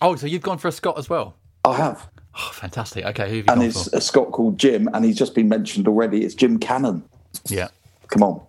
[0.00, 1.34] Oh, so you've gone for a Scot as well?
[1.64, 3.04] I have, Oh, fantastic.
[3.04, 3.96] Okay, who have you and it's for?
[3.96, 6.24] a Scot called Jim, and he's just been mentioned already.
[6.24, 7.02] It's Jim Cannon.
[7.48, 7.68] Yeah.
[8.06, 8.40] Come on.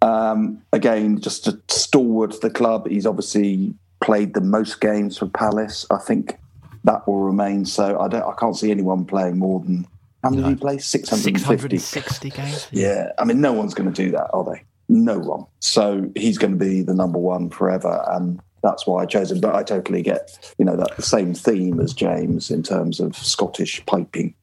[0.00, 2.86] Um, again, just a stalwart the club.
[2.88, 5.86] He's obviously played the most games for Palace.
[5.90, 6.38] I think
[6.84, 7.98] that will remain so.
[7.98, 8.22] I don't.
[8.22, 9.86] I can't see anyone playing more than
[10.22, 10.78] how many did he play?
[10.78, 11.78] Six hundred and fifty.
[11.78, 12.68] 660 games?
[12.70, 14.62] Yeah, I mean, no one's going to do that, are they?
[14.88, 15.46] No one.
[15.60, 19.40] So he's going to be the number one forever, and that's why I chose him.
[19.40, 23.16] But I totally get, you know, that the same theme as James in terms of
[23.16, 24.34] Scottish piping.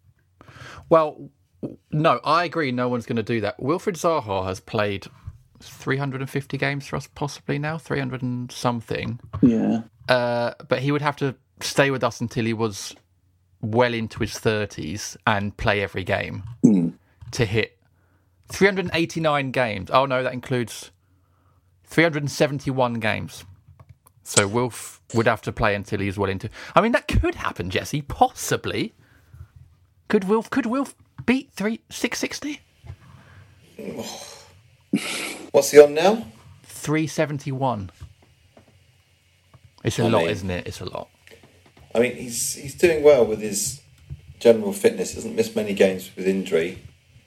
[0.90, 1.30] Well,
[1.92, 2.72] no, I agree.
[2.72, 3.60] No one's going to do that.
[3.60, 5.08] Wilfried Zaha has played
[5.62, 9.20] 350 games for us, possibly now, 300 and something.
[9.42, 12.96] Yeah, Uh, but he would have to stay with us until he was
[13.62, 16.44] well into his 30s and play every game
[17.32, 17.78] to hit
[18.48, 19.90] 389 games.
[19.92, 20.92] Oh, no, that includes
[21.86, 23.44] 371 games.
[24.24, 26.50] So Wilf would have to play until he's well into.
[26.76, 28.02] I mean, that could happen, Jesse.
[28.02, 28.94] Possibly.
[30.08, 30.96] Could Wilf, Could Wilf
[31.26, 32.62] beat three six sixty?
[35.52, 36.26] What's he on now?
[36.64, 37.92] 371.
[39.84, 40.68] It's a I lot, mean- isn't it?
[40.68, 41.10] It's a lot.
[41.94, 43.82] I mean, he's he's doing well with his
[44.40, 45.16] general fitness.
[45.16, 46.84] Hasn't missed many games with injury.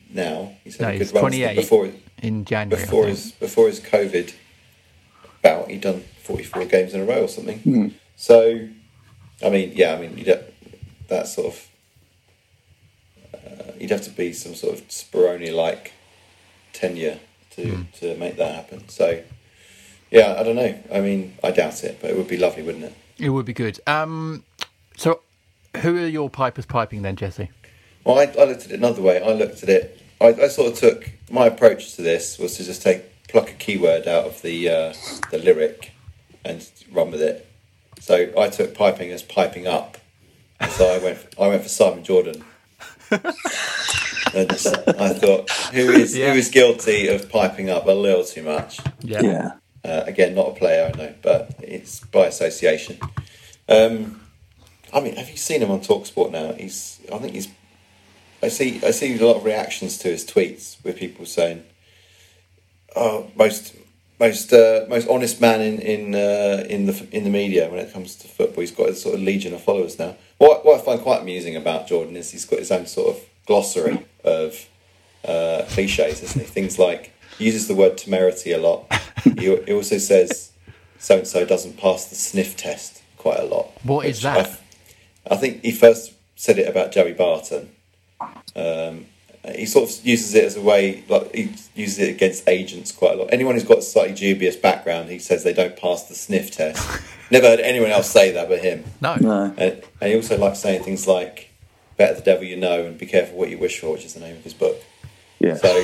[0.09, 1.91] Now he's had No, a good run 28 before
[2.23, 2.81] in January.
[2.83, 4.35] I before his before his COVID
[5.43, 5.69] bout.
[5.71, 7.59] He'd done forty four games in a row or something.
[7.61, 7.89] Hmm.
[8.15, 8.69] So,
[9.45, 10.45] I mean, yeah, I mean, you'd have,
[11.09, 11.69] that sort of
[13.35, 15.93] uh, you'd have to be some sort of Speroni like
[16.73, 17.19] tenure
[17.57, 17.83] to Hmm.
[18.01, 18.89] to make that happen.
[18.89, 19.23] So,
[20.11, 20.75] yeah, I don't know.
[20.93, 22.95] I mean, I doubt it, but it would be lovely, wouldn't it?
[23.19, 23.81] It would be good.
[23.87, 24.45] Um,
[24.97, 25.21] so,
[25.79, 27.51] who are your pipers piping then, Jesse?
[28.05, 29.23] Well, I, I looked at it another way.
[29.23, 30.01] I looked at it.
[30.21, 33.55] I, I sort of took my approach to this was to just take pluck a
[33.55, 34.93] keyword out of the uh,
[35.31, 35.93] the lyric
[36.45, 37.49] and run with it.
[38.01, 39.99] So I took piping as piping up.
[40.71, 42.45] So I went I went for Simon Jordan.
[44.35, 46.33] and just, I thought, who is Yeah.
[46.33, 48.81] who is guilty of piping up a little too much?
[49.03, 49.53] yeah.
[49.85, 52.99] Uh, again, not a player, I know, but it's by association.
[53.69, 54.21] Um,
[54.93, 56.53] I mean, have you seen him on Talksport now?
[56.53, 57.49] He's, I think he's.
[58.45, 61.65] I see, I see a lot of reactions to his tweets with people saying,
[62.95, 63.75] "Oh, most,
[64.21, 67.93] most, uh, most honest man in in uh, in the in the media when it
[67.93, 68.61] comes to football.
[68.61, 70.17] He's got a sort of legion of followers now.
[70.39, 73.23] What what I find quite amusing about Jordan is he's got his own sort of
[73.47, 74.69] glossary of
[75.25, 76.47] uh, cliches, isn't he?
[76.47, 78.93] Things like he uses the word temerity a lot.
[79.25, 80.53] he, he also says
[80.99, 83.73] so and so doesn't pass the sniff test quite a lot.
[83.83, 84.61] What is that?
[85.29, 87.71] I, I think he first said it about Joey Barton.
[88.55, 89.07] Um,
[89.57, 93.15] he sort of uses it as a way, like he uses it against agents quite
[93.15, 93.29] a lot.
[93.33, 97.03] Anyone who's got a slightly dubious background, he says they don't pass the sniff test.
[97.31, 98.85] Never heard anyone else say that but him.
[99.01, 99.17] No.
[99.17, 99.55] No.
[99.57, 101.52] And, and he also likes saying things like
[102.03, 104.21] "better the devil you know" and "be careful what you wish for," which is the
[104.21, 104.77] name of his book.
[105.39, 105.57] Yeah.
[105.57, 105.77] So,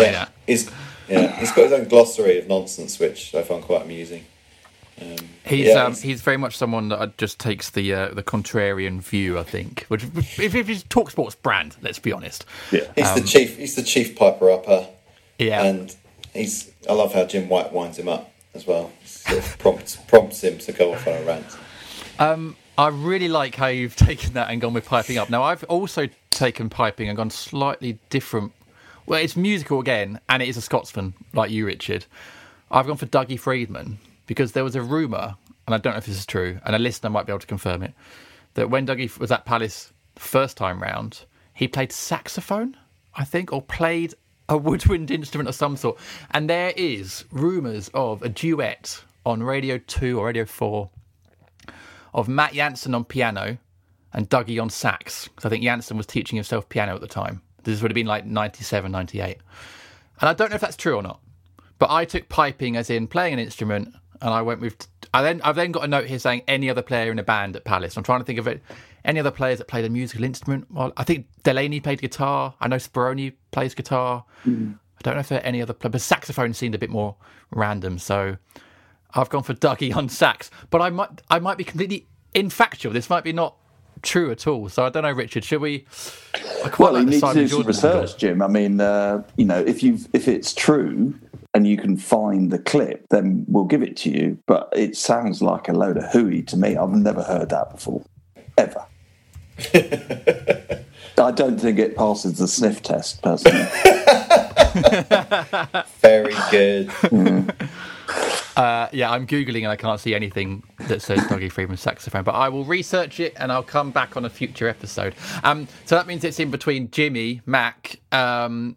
[0.00, 0.10] Yeah.
[0.10, 0.70] yeah, he's
[1.08, 4.24] yeah, he's got his own glossary of nonsense, which I find quite amusing.
[5.00, 8.22] Um, He's yeah, um, he's- he's very much someone that just takes the uh, the
[8.22, 9.38] contrarian view.
[9.38, 12.44] I think, which if, if he's Talksport's brand, let's be honest.
[12.70, 12.82] yeah.
[12.94, 13.56] He's the chief.
[13.58, 14.86] He's the chief piper upper.
[15.38, 15.64] Yeah.
[15.64, 15.94] and
[16.32, 16.70] he's.
[16.88, 18.92] I love how Jim White winds him up as well.
[19.04, 21.46] Sort of prompts prompts him to go off on a rant.
[22.76, 25.30] I really like how you've taken that and gone with piping up.
[25.30, 28.52] Now, I've also taken piping and gone slightly different.
[29.06, 32.06] Well, it's musical again, and it is a Scotsman like you, Richard.
[32.70, 36.06] I've gone for Dougie Freedman because there was a rumor and I don't know if
[36.06, 37.94] this is true, and a listener might be able to confirm it,
[38.54, 42.76] that when Dougie was at Palace first time round, he played saxophone,
[43.14, 44.14] I think, or played
[44.48, 45.98] a woodwind instrument of some sort.
[46.32, 50.90] And there is rumours of a duet on Radio 2 or Radio 4
[52.14, 53.58] of Matt Jansen on piano
[54.12, 55.28] and Dougie on sax.
[55.28, 57.42] Because I think Jansen was teaching himself piano at the time.
[57.64, 59.38] This would have been like 97, 98.
[60.20, 61.20] And I don't know if that's true or not.
[61.78, 64.86] But I took piping as in playing an instrument, and I went with.
[65.12, 67.56] I then I've then got a note here saying any other player in a band
[67.56, 67.96] at Palace.
[67.96, 68.62] I'm trying to think of it.
[69.04, 70.70] Any other players that played a musical instrument?
[70.70, 72.54] Well, I think Delaney played guitar.
[72.60, 74.24] I know Speroni plays guitar.
[74.46, 74.74] Mm.
[74.74, 77.16] I don't know if there are any other players, but saxophone seemed a bit more
[77.50, 77.98] random.
[77.98, 78.38] So
[79.14, 80.50] I've gone for Dougie on sax.
[80.70, 82.92] But I might I might be completely infactual.
[82.92, 83.56] This might be not
[84.02, 84.68] true at all.
[84.68, 85.44] So I don't know, Richard.
[85.44, 85.86] Should we?
[86.64, 88.18] I quite Well, you like the need to Simon do some research, angle.
[88.18, 88.42] Jim.
[88.42, 91.14] I mean, uh, you know, if you if it's true
[91.54, 94.38] and you can find the clip, then we'll give it to you.
[94.46, 96.76] But it sounds like a load of hooey to me.
[96.76, 98.02] I've never heard that before,
[98.58, 98.84] ever.
[101.16, 103.62] I don't think it passes the sniff test, personally.
[106.00, 106.90] Very good.
[108.56, 112.36] Uh, yeah, I'm googling and I can't see anything that says Dougie Freedman saxophone, but
[112.36, 115.14] I will research it and I'll come back on a future episode.
[115.42, 118.76] Um, so that means it's in between Jimmy, Mac, um,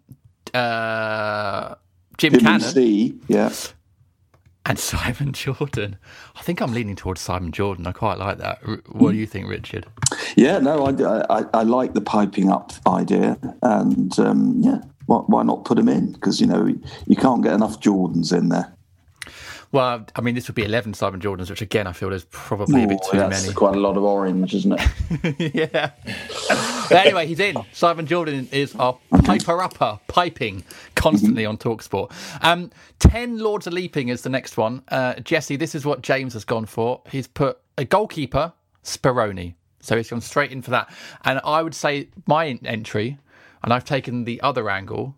[0.53, 1.75] uh,
[2.17, 3.53] Jim Jimmy Cannon, C, yeah.
[4.65, 5.97] and Simon Jordan.
[6.35, 7.85] I think I'm leaning towards Simon Jordan.
[7.85, 8.59] I quite like that.
[8.67, 9.85] R- What do you think, Richard?
[10.35, 15.43] Yeah, no, I, I, I like the piping up idea, and um, yeah, why, why
[15.43, 16.13] not put him in?
[16.13, 16.65] Because you know
[17.05, 18.73] you can't get enough Jordans in there.
[19.71, 22.83] Well, I mean, this would be 11 Simon Jordans, which again, I feel there's probably
[22.83, 23.53] a bit too that's many.
[23.53, 25.55] quite a lot of orange, isn't it?
[25.71, 25.91] yeah.
[26.91, 27.57] anyway, he's in.
[27.73, 30.63] Simon Jordan is our piper upper, piping
[30.95, 32.11] constantly on Talksport.
[32.41, 34.83] Um, 10 Lords of Leaping is the next one.
[34.87, 37.01] Uh, Jesse, this is what James has gone for.
[37.11, 38.53] He's put a goalkeeper,
[38.83, 39.55] Speroni.
[39.81, 40.89] So he's gone straight in for that.
[41.23, 43.17] And I would say my entry,
[43.63, 45.15] and I've taken the other angle,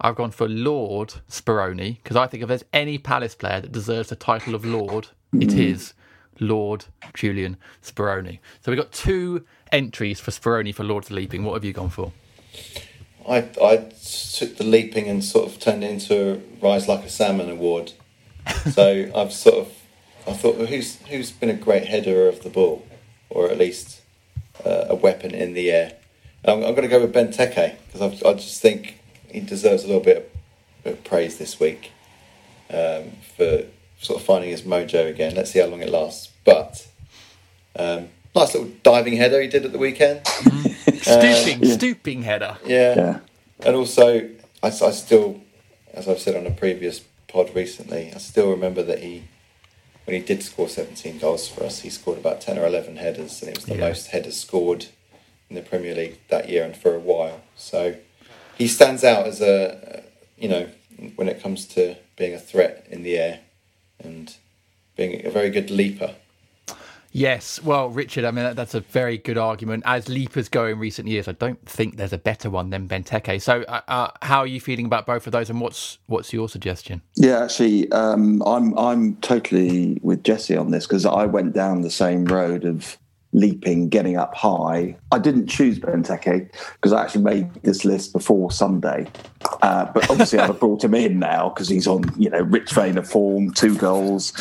[0.00, 4.10] I've gone for Lord Speroni, because I think if there's any Palace player that deserves
[4.10, 5.94] the title of Lord, it is
[6.40, 6.84] Lord
[7.14, 8.38] Julian Speroni.
[8.60, 11.44] So we've got two entries for Speroni for Lords of Leaping.
[11.44, 12.12] What have you gone for?
[13.28, 17.10] I, I took the leaping and sort of turned it into a Rise Like a
[17.10, 17.92] Salmon award.
[18.72, 19.72] So I've sort of,
[20.26, 22.86] I thought, well, who's who's been a great header of the ball,
[23.28, 24.00] or at least
[24.64, 25.92] uh, a weapon in the air?
[26.46, 28.97] I'm, I'm going to go with Benteke because I just think
[29.30, 31.92] he deserves a little bit of, bit of praise this week
[32.70, 33.64] um, for
[34.00, 35.34] sort of finding his mojo again.
[35.34, 36.30] Let's see how long it lasts.
[36.44, 36.86] But
[37.76, 40.26] um, nice little diving header he did at the weekend.
[40.26, 42.58] Stooping, stooping header.
[42.64, 42.94] Yeah.
[42.96, 43.18] Yeah.
[43.60, 44.28] And also,
[44.62, 45.40] I, I still,
[45.92, 49.24] as I've said on a previous pod recently, I still remember that he,
[50.04, 53.40] when he did score 17 goals for us, he scored about 10 or 11 headers,
[53.42, 53.88] and it was the Yeah.
[53.88, 54.86] most headers scored
[55.50, 57.40] in the Premier League that year and for a while.
[57.56, 57.96] So
[58.58, 60.02] he stands out as a,
[60.36, 60.68] you know,
[61.16, 63.40] when it comes to being a threat in the air
[64.00, 64.36] and
[64.96, 66.14] being a very good leaper.
[67.10, 69.82] Yes, well, Richard, I mean, that, that's a very good argument.
[69.86, 73.40] As leapers go in recent years, I don't think there's a better one than Benteke.
[73.40, 76.50] So, uh, uh, how are you feeling about both of those, and what's what's your
[76.50, 77.00] suggestion?
[77.14, 81.90] Yeah, actually, um, I'm I'm totally with Jesse on this because I went down the
[81.90, 82.98] same road of
[83.32, 84.96] leaping, getting up high.
[85.12, 89.06] I didn't choose Benteke because I actually made this list before Sunday,
[89.62, 92.72] uh, but obviously I'd have brought him in now because he's on you know rich
[92.72, 94.32] vein of form, two goals.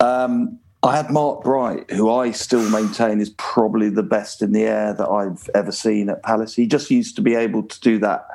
[0.00, 4.62] Um, I had Mark Bright, who I still maintain is probably the best in the
[4.62, 6.54] air that I've ever seen at Palace.
[6.54, 8.28] He just used to be able to do that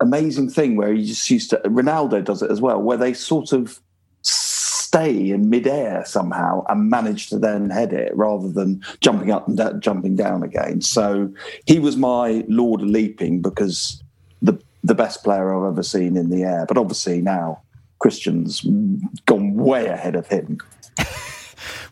[0.00, 3.52] amazing thing where he just used to Ronaldo does it as well, where they sort
[3.52, 3.80] of
[4.96, 9.56] stay in midair somehow and manage to then head it rather than jumping up and
[9.58, 10.80] da- jumping down again.
[10.80, 11.30] So
[11.66, 14.02] he was my Lord of Leaping because
[14.40, 16.64] the the best player I've ever seen in the air.
[16.66, 17.62] But obviously now
[17.98, 18.62] Christian's
[19.26, 20.58] gone way ahead of him.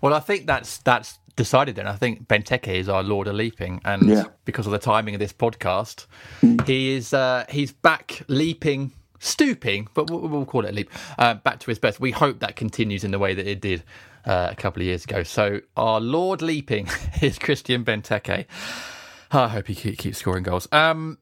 [0.01, 1.77] Well, I think that's that's decided.
[1.77, 4.25] Then I think Benteke is our Lord of Leaping, and Yeah.
[4.45, 6.05] because of the timing of this podcast,
[6.67, 8.93] he is uh, he's back leaping,
[9.25, 12.01] stooping, but we'll, we'll call it a leap, uh, back to his best.
[12.01, 13.83] We hope that continues in the way that it did
[14.25, 15.23] uh, a couple of years ago.
[15.23, 16.89] So our Lord leaping
[17.23, 18.47] is Christian Benteke.
[19.33, 20.69] I hope he keep, keeps scoring goals.
[20.71, 21.19] Um,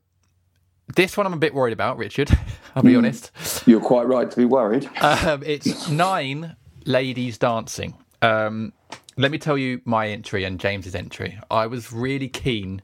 [0.94, 2.30] this one I'm a bit worried about, Richard.
[2.74, 3.30] I'll be honest.
[3.66, 4.88] You're quite right to be worried.
[5.00, 7.94] Um, it's nine ladies dancing.
[8.20, 8.72] Um,
[9.16, 11.38] let me tell you my entry and James's entry.
[11.50, 12.82] I was really keen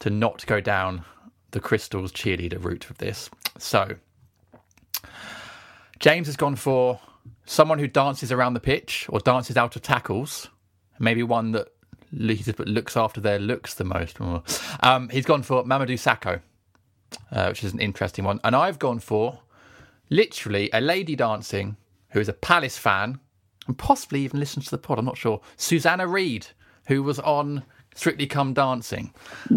[0.00, 1.04] to not go down
[1.50, 3.28] the Crystals cheerleader route of this.
[3.62, 3.96] So,
[5.98, 7.00] James has gone for
[7.44, 10.48] someone who dances around the pitch or dances out of tackles,
[10.98, 11.68] maybe one that
[12.10, 14.18] he's just put looks after their looks the most.
[14.80, 16.40] Um, he's gone for Mamadou Sakho,
[17.32, 18.40] uh, which is an interesting one.
[18.44, 19.40] And I've gone for
[20.08, 21.76] literally a lady dancing
[22.10, 23.20] who is a Palace fan
[23.66, 24.98] and possibly even listens to the pod.
[24.98, 25.40] I'm not sure.
[25.56, 26.48] Susanna Reid,
[26.86, 27.62] who was on
[27.94, 29.12] Strictly Come Dancing.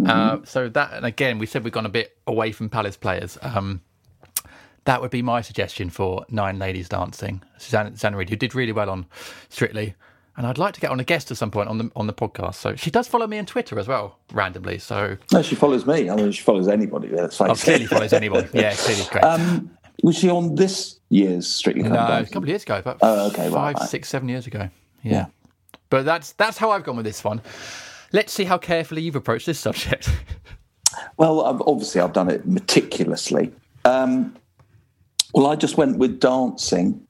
[0.05, 3.37] Uh, so that, and again, we said we've gone a bit away from Palace players.
[3.41, 3.81] Um,
[4.86, 7.41] that would be my suggestion for Nine Ladies Dancing.
[7.57, 9.05] Susanna, Susanna Reid, who did really well on
[9.49, 9.95] Strictly.
[10.36, 12.13] And I'd like to get on a guest at some point on the on the
[12.13, 12.55] podcast.
[12.55, 14.79] So she does follow me on Twitter as well, randomly.
[14.79, 16.09] So No, she follows me.
[16.09, 17.09] I mean, she follows anybody.
[17.09, 18.49] Let's oh, clearly follows anybody.
[18.51, 19.23] Yeah, clearly great.
[19.23, 19.69] Um,
[20.01, 23.49] was she on this year's Strictly no, a couple of years ago, about Oh, okay,
[23.51, 23.88] five, right.
[23.88, 24.69] six, seven years ago.
[25.03, 25.11] Yeah.
[25.11, 25.25] Yeah.
[25.91, 27.39] But that's that's how I've gone with this one.
[28.11, 30.09] Let's see how carefully you've approached this subject.
[31.17, 33.51] Well, obviously, I've done it meticulously.
[33.86, 34.36] Um,
[35.34, 37.05] well, I just went with dancing,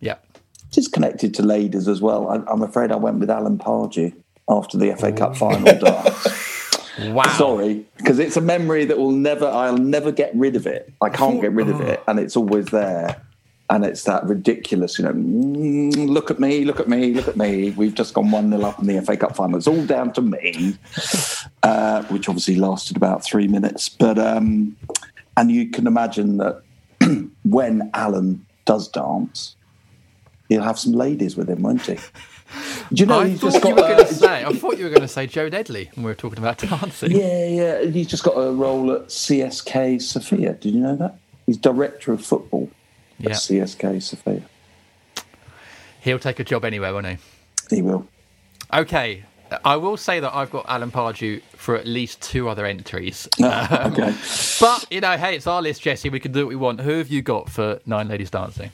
[0.00, 0.16] yeah.
[0.70, 2.28] just connected to ladies as well.
[2.28, 4.14] I, I'm afraid I went with Alan Pardew
[4.48, 6.44] after the FA Cup final dance.
[7.00, 7.22] Wow.
[7.36, 10.92] Sorry, because it's a memory that will never, I'll never get rid of it.
[11.00, 13.22] I can't get rid of it, and it's always there.
[13.70, 17.36] And it's that ridiculous, you know, "Mm, look at me, look at me, look at
[17.36, 17.70] me.
[17.70, 19.58] We've just gone 1 0 up in the FA Cup final.
[19.58, 20.76] It's all down to me,
[21.62, 23.88] uh, which obviously lasted about three minutes.
[23.88, 24.76] But, um,
[25.36, 26.62] and you can imagine that
[27.44, 29.56] when Alan does dance,
[30.48, 31.94] he'll have some ladies with him, won't he?
[31.94, 32.00] Do
[33.02, 34.44] you know, I he's thought just you were going to say.
[34.44, 37.10] I thought you were going to say Joe Ledley when we were talking about dancing.
[37.12, 37.84] Yeah, yeah.
[37.84, 40.54] He's just got a role at CSKA Sofia.
[40.54, 41.18] Did you know that?
[41.44, 42.70] He's director of football
[43.18, 43.30] Yeah.
[43.30, 44.42] at CSKA Sofia.
[46.00, 47.18] He'll take a job anywhere, won't he?
[47.70, 48.06] He will.
[48.72, 49.24] Okay.
[49.64, 53.28] I will say that I've got Alan Pardew for at least two other entries.
[53.42, 54.14] Ah, okay.
[54.60, 56.08] But, you know, hey, it's our list, Jesse.
[56.10, 56.80] We can do what we want.
[56.80, 58.70] Who have you got for Nine Ladies Dancing?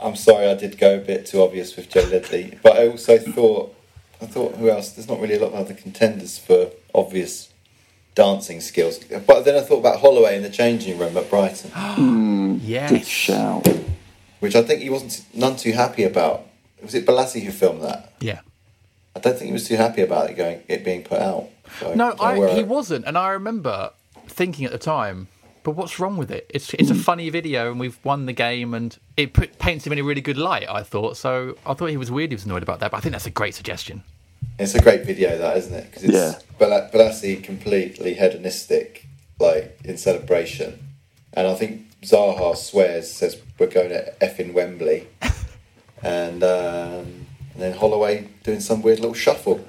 [0.00, 3.18] I'm sorry, I did go a bit too obvious with Joe Ledley, but I also
[3.18, 3.74] thought,
[4.20, 4.90] I thought, who else?
[4.92, 7.50] There's not really a lot of other contenders for obvious
[8.14, 8.98] dancing skills.
[8.98, 11.70] But then I thought about Holloway in the changing room at Brighton,
[12.58, 13.06] Good Yes.
[13.06, 13.66] shout.
[14.40, 16.46] which I think he wasn't none too happy about.
[16.82, 18.12] Was it Bolasie who filmed that?
[18.20, 18.40] Yeah.
[19.14, 21.48] I don't think he was too happy about it going, it being put out.
[21.78, 23.90] So No, don't know where I, he wasn't, and I remember
[24.26, 25.28] thinking at the time,
[25.62, 26.50] but what's wrong with it?
[26.50, 29.92] It's it's a funny video, and we've won the game, and it put, paints him
[29.92, 30.68] in a really good light.
[30.68, 31.56] I thought so.
[31.64, 32.30] I thought he was weird.
[32.30, 34.02] He was annoyed about that, but I think that's a great suggestion.
[34.58, 35.84] It's a great video, that isn't it?
[35.86, 36.34] Because it's Yeah.
[36.58, 39.06] Bala- Bolasie completely hedonistic,
[39.38, 40.78] like in celebration,
[41.34, 45.06] and I think Zaha swears, says we're going to effing Wembley,
[46.02, 47.21] and, um,
[47.54, 49.66] and then Holloway doing some weird little shuffle.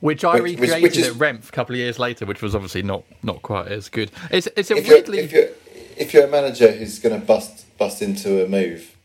[0.00, 2.40] Which I Which- which- recreated which is- at Remph a couple of years later, which
[2.42, 4.10] was obviously not not quite as good.
[4.30, 5.48] It's it's a If you're, weirdly if you're
[5.96, 8.96] if you're a manager who's going to bust bust into a move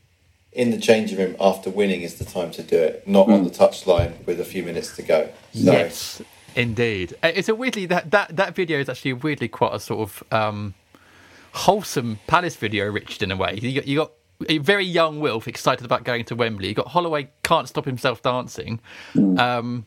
[0.54, 3.50] in the changing room after winning is the time to do it, not on the
[3.50, 5.28] touchline with a few minutes to go.
[5.54, 6.22] So, Yes,
[6.56, 7.14] indeed.
[7.22, 10.24] Uh, It's a weirdly that that that video is actually weirdly quite a sort of
[10.32, 10.74] um,
[11.52, 13.60] wholesome Palace video, Richard, in a way.
[13.62, 14.12] You got you got
[14.50, 16.68] a very young Wilf excited about going to Wembley.
[16.70, 18.80] You got Holloway can't stop himself dancing.
[19.16, 19.86] Um,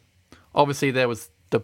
[0.54, 1.60] obviously, there was the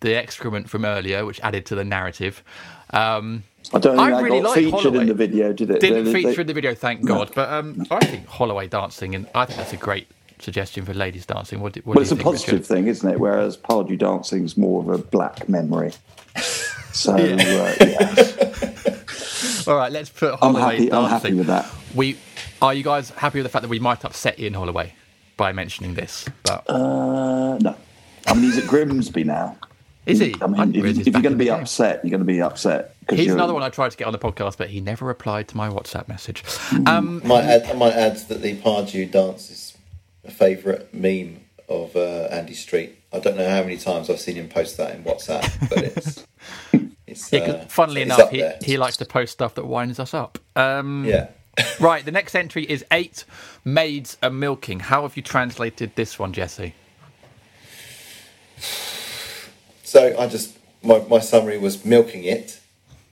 [0.00, 2.42] the excrement from earlier, which added to the narrative.
[2.90, 4.98] Um, I don't think I really got like featured Holloway.
[5.00, 5.80] in the video, did it?
[5.80, 7.30] didn't They- they- feature in the video, thank God.
[7.34, 10.06] But um, I think Holloway dancing, and I think that's a great
[10.38, 11.60] suggestion for ladies dancing.
[11.60, 12.66] What, what Well, it's a think, positive Richard?
[12.66, 13.18] thing, isn't it?
[13.18, 15.92] Whereas Pardew dancing is more of a black memory.
[16.94, 17.34] So, yeah.
[17.34, 18.14] Uh, yeah.
[19.68, 20.76] All right, let's put I'm Holloway happy.
[20.88, 20.94] dancing.
[20.94, 21.70] I'm happy with that.
[21.94, 22.16] We
[22.62, 24.92] are you guys happy with the fact that we might upset Ian Holloway
[25.36, 26.26] by mentioning this?
[26.44, 27.76] But Uh, no.
[28.26, 29.56] I mean, he's at Grimsby now.
[30.06, 30.34] is he?
[30.40, 31.54] I I mean, didn't if, if you're going to be game.
[31.60, 32.94] upset, you're going to be upset.
[33.10, 35.48] He's you're- another one I tried to get on the podcast, but he never replied
[35.48, 36.42] to my WhatsApp message.
[36.46, 36.86] Hmm.
[36.88, 39.76] Um, I might add, I might add that the Pardew dance is
[40.24, 42.96] a favourite meme of uh, Andy Street.
[43.12, 46.24] I don't know how many times I've seen him post that in WhatsApp, but it's
[47.14, 47.32] it's.
[47.32, 50.38] yeah, uh, funnily enough, he, he likes to post stuff that winds us up.
[50.56, 51.28] Um, Yeah.
[51.80, 53.24] right, the next entry is eight
[53.64, 54.80] maids are milking.
[54.80, 56.74] How have you translated this one, Jesse?
[59.84, 62.60] So I just my, my summary was milking it.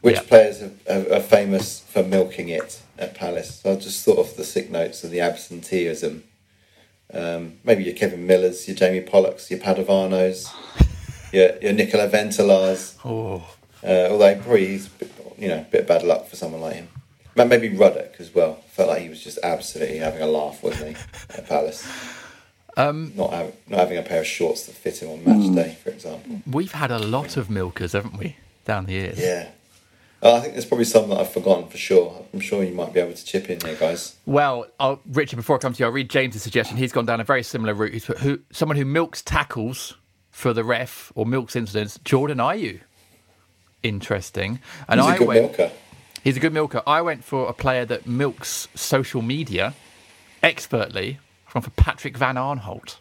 [0.01, 0.23] Which Yeah.
[0.23, 3.61] players are, are, are famous for milking it at Palace?
[3.63, 6.25] So I just thought of the sick notes and the absenteeism.
[7.15, 10.51] Um, maybe your Kevin Millers, your Jamie Pollocks, your Padovanos,
[11.33, 12.97] your your Nicola Ventolas.
[13.05, 13.47] Oh,
[13.85, 16.61] Uh, although probably he's a bit, you know a bit of bad luck for someone
[16.61, 16.89] like him.
[17.35, 18.63] Maybe Ruddock as well.
[18.73, 21.87] Felt like he was just absolutely having a laugh, wasn't he, at Palace?
[22.77, 25.77] Um, not having not having a pair of shorts that fit him on match day,
[25.83, 26.41] for example.
[26.51, 29.19] we've had a lot of milkers, haven't we, down the years?
[29.19, 29.49] Yeah,
[30.23, 32.25] I think there's probably some that I've forgotten for sure.
[32.33, 34.17] I'm sure you might be able to chip in here, guys.
[34.25, 36.77] Well, I'll, Richard, before I come to you, I'll read James's suggestion.
[36.77, 37.93] He's gone down a very similar route.
[37.93, 39.97] He's put who, someone who milks tackles
[40.31, 41.99] for the ref or milks incidents.
[42.05, 42.81] Jordan Ayew.
[43.83, 44.61] Interesting.
[44.89, 45.41] And He's a good went.
[45.43, 45.71] milker.
[46.23, 46.83] He's a good milker.
[46.87, 49.75] I went for a player that milks social media
[50.43, 51.19] expertly.
[51.55, 52.97] I've for Patrick Van Aanholt.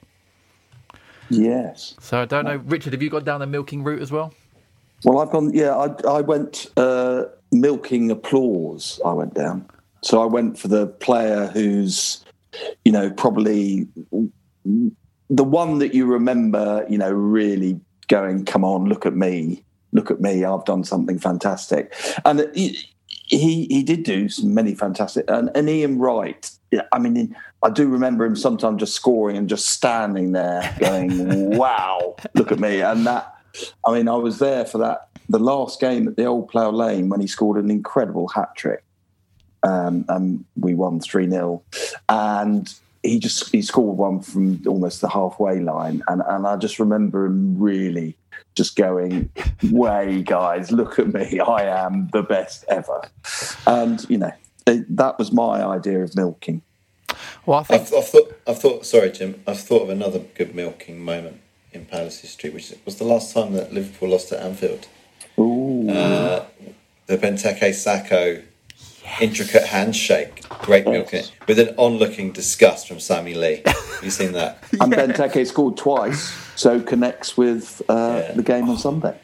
[1.29, 1.95] Yes.
[1.99, 2.93] So I don't know, Richard.
[2.93, 4.33] Have you gone down the milking route as well?
[5.03, 5.53] Well, I've gone.
[5.53, 8.99] Yeah, I, I went uh, milking applause.
[9.05, 9.65] I went down.
[10.03, 12.25] So I went for the player who's,
[12.83, 13.87] you know, probably
[15.29, 16.85] the one that you remember.
[16.89, 17.79] You know, really
[18.09, 20.43] going, "Come on, look at me, look at me!
[20.43, 21.93] I've done something fantastic."
[22.25, 22.77] And he
[23.07, 25.25] he, he did do some many fantastic.
[25.29, 26.49] And, and Ian Wright.
[26.91, 32.15] I mean, I do remember him sometimes just scoring and just standing there, going, "Wow,
[32.33, 33.35] look at me!" And that.
[33.85, 37.09] I mean, I was there for that the last game at the Old Plough Lane
[37.09, 38.83] when he scored an incredible hat trick,
[39.63, 41.63] um, and we won three 0
[42.09, 42.73] and
[43.03, 47.25] he just he scored one from almost the halfway line, and and I just remember
[47.25, 48.15] him really
[48.55, 49.29] just going,
[49.63, 51.39] "Way, guys, look at me!
[51.47, 53.09] I am the best ever,"
[53.67, 54.33] and you know
[54.67, 56.61] it, that was my idea of milking.
[57.45, 58.39] Well, I think I've, I've thought.
[58.47, 58.85] I've thought.
[58.85, 59.41] Sorry, Jim.
[59.47, 61.41] I've thought of another good milking moment
[61.73, 64.87] in Palace history, which was the last time that Liverpool lost at Anfield.
[65.39, 66.45] Ooh, Uh,
[67.07, 68.43] the Benteke Sakho
[69.19, 73.61] intricate handshake, great milking it with an onlooking disgust from Sammy Lee.
[73.65, 74.63] Have you seen that?
[74.79, 78.33] and Benteke scored twice, so connects with uh, Yeah.
[78.33, 79.17] the game on Sunday.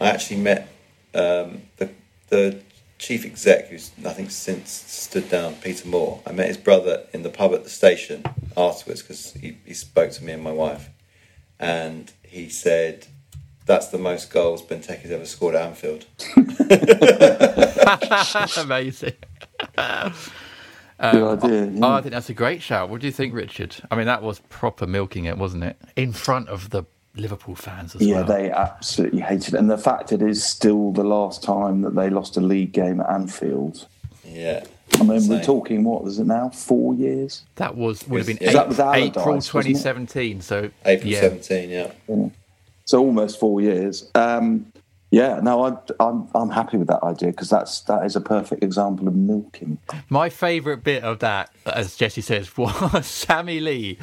[0.00, 0.68] I actually met
[1.14, 1.90] um, the
[2.28, 2.60] the
[2.98, 6.20] chief exec, who's I think since stood down, Peter Moore.
[6.26, 8.24] I met his brother in the pub at the station
[8.56, 10.90] afterwards because he, he spoke to me and my wife,
[11.58, 13.06] and he said.
[13.66, 16.04] That's the most goals Benteke's ever scored at Anfield.
[18.58, 19.14] amazing.
[21.00, 21.66] Good idea.
[21.66, 21.80] yeah.
[21.86, 22.88] Oh, I think that's a great shout.
[22.88, 23.76] What do you think, Richard?
[23.90, 25.76] I mean, that was proper milking it, wasn't it?
[25.96, 26.84] In front of the
[27.16, 28.30] Liverpool fans as Yeah, well.
[28.30, 29.58] Yeah, they absolutely hated it.
[29.58, 33.00] And the fact it is still the last time that they lost a league game
[33.00, 33.86] at Anfield.
[34.24, 34.64] Yeah.
[34.94, 36.50] I mean, we're talking, what was it now?
[36.50, 37.42] Four years?
[37.56, 40.40] That was would have been Is April, that with April 2017.
[40.40, 41.20] So April yeah.
[41.20, 42.28] 17, yeah.
[42.84, 44.10] So almost four years.
[44.14, 44.66] Um,
[45.14, 48.62] yeah, no, I, I'm I'm happy with that idea because that's that is a perfect
[48.64, 49.78] example of milking.
[50.08, 53.98] My favourite bit of that, as Jesse says, was Sammy Lee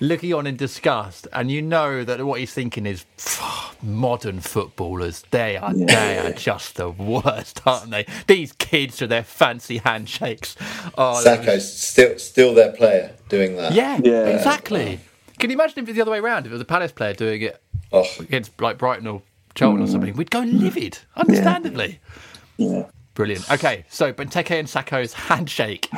[0.00, 3.06] looking on in disgust, and you know that what he's thinking is
[3.82, 5.24] modern footballers.
[5.30, 5.86] They are Yeah.
[5.86, 8.04] they are just the worst, aren't they?
[8.26, 10.56] These kids with their fancy handshakes.
[10.98, 13.72] Oh, that was- Sakho's still still their player doing that.
[13.72, 14.26] yeah, Yeah.
[14.26, 15.00] exactly.
[15.38, 16.44] Can you imagine if it was the other way around?
[16.44, 19.22] If it was a Palace player doing it Oh, against like Brighton or
[19.54, 19.92] Charlton or mm.
[19.92, 22.00] something, we'd go livid, understandably.
[22.56, 22.86] Yeah.
[23.14, 23.50] Brilliant.
[23.50, 25.88] Okay, so Benteke and Sakho's handshake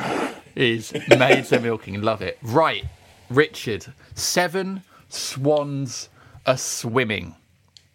[0.55, 2.01] is made so milking.
[2.01, 2.37] Love it.
[2.41, 2.85] Right,
[3.29, 3.85] Richard.
[4.15, 6.09] Seven swans
[6.45, 7.35] are swimming.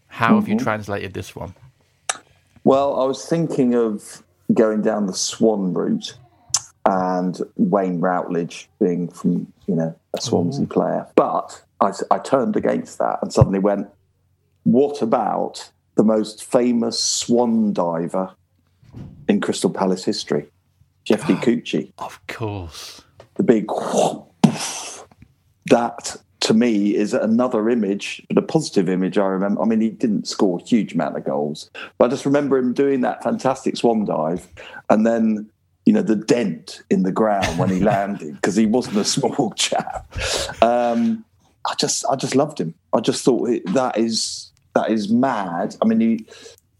[0.07, 0.65] How have you mm-hmm.
[0.65, 1.55] translated this one?
[2.65, 6.17] Well, I was thinking of going down the Swan route
[6.87, 10.73] and Wayne Routledge being from, you know, a Swansea mm-hmm.
[10.73, 11.07] player.
[11.15, 13.89] But I, I turned against that and suddenly went,
[14.69, 18.35] what about the most famous swan diver
[19.29, 20.51] in Crystal Palace history?
[21.09, 21.93] Shefki Kuqi.
[21.99, 23.01] Of course.
[23.37, 23.67] The big
[25.67, 29.17] that to me is another image, but a positive image.
[29.19, 29.63] I remember.
[29.63, 32.73] I mean, he didn't score a huge amount of goals, but I just remember him
[32.75, 34.47] doing that fantastic swan dive,
[34.91, 35.49] and then
[35.87, 39.53] you know the dent in the ground when he landed because he wasn't a small
[39.57, 40.07] chap.
[40.63, 41.25] Um,
[41.69, 42.75] I just, I just loved him.
[42.93, 45.77] I just thought it- that is that is mad.
[45.83, 46.27] I mean, he.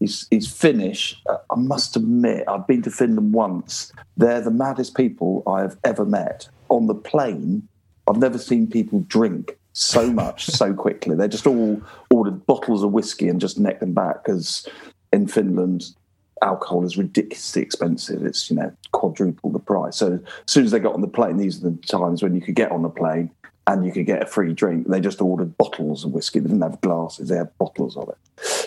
[0.01, 3.91] His, his Finnish, uh, I must admit, I've been to Finland once.
[4.15, 6.47] They're the maddest people I have ever met.
[6.69, 7.67] On the plane,
[8.07, 11.17] I've never seen people drink so much so quickly.
[11.17, 11.81] They just all
[12.11, 14.65] ordered bottles of whiskey and just necked them back because
[15.11, 15.93] in Finland,
[16.41, 18.25] alcohol is ridiculously expensive.
[18.25, 19.97] It's you know quadruple the price.
[19.97, 22.41] So as soon as they got on the plane, these are the times when you
[22.41, 23.31] could get on the plane
[23.69, 24.87] and you could get a free drink.
[24.87, 26.39] They just ordered bottles of whiskey.
[26.39, 28.17] They didn't have glasses; they had bottles of it.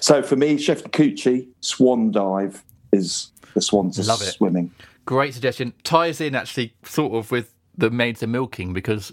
[0.02, 4.32] So for me, Shefki Kuqi, Swan Dive is the swans are Love it.
[4.32, 4.70] swimming.
[5.04, 5.72] Great suggestion.
[5.82, 9.12] Ties in actually sort of with the maids are milking because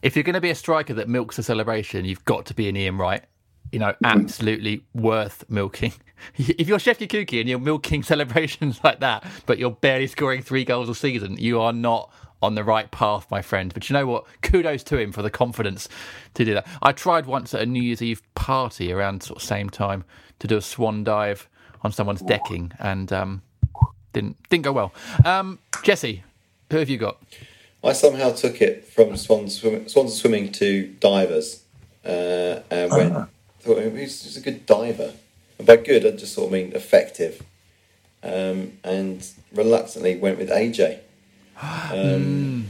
[0.00, 2.68] if you're going to be a striker that milks a celebration, you've got to be
[2.68, 3.24] an Ian Wright.
[3.70, 4.04] You know, mm-hmm.
[4.06, 5.92] absolutely worth milking.
[6.36, 10.64] If you're Shefki Kuqi and you're milking celebrations like that, but you're barely scoring three
[10.64, 13.72] goals a season, you are not on the right path, my friend.
[13.72, 14.24] But you know what?
[14.42, 15.88] Kudos to him for the confidence
[16.34, 16.66] to do that.
[16.82, 20.04] I tried once at a New Year's Eve party around sort of same time
[20.40, 21.48] to do a swan dive
[21.82, 23.42] on someone's decking, and um,
[24.12, 24.92] didn't didn't go well.
[25.24, 26.22] Um, Jesse,
[26.70, 27.18] who have you got?
[27.84, 31.64] I somehow took it from swans, swim, swans swimming to divers,
[32.04, 33.28] uh, and went.
[33.60, 35.12] Thought he's, he's a good diver,
[35.58, 37.42] and by good I just sort of mean effective,
[38.24, 39.24] um, and
[39.54, 40.98] reluctantly went with AJ.
[41.60, 42.68] Um,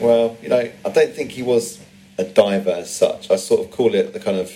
[0.00, 1.78] Well, you know, I don't think he was
[2.16, 3.30] a diver as such.
[3.30, 4.50] I sort of call it the kind of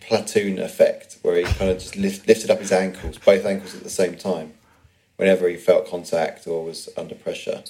[0.00, 3.82] platoon effect, where he kind of just lift, lifted up his ankles, both ankles at
[3.82, 4.54] the same time,
[5.16, 7.62] whenever he felt contact or was under pressure,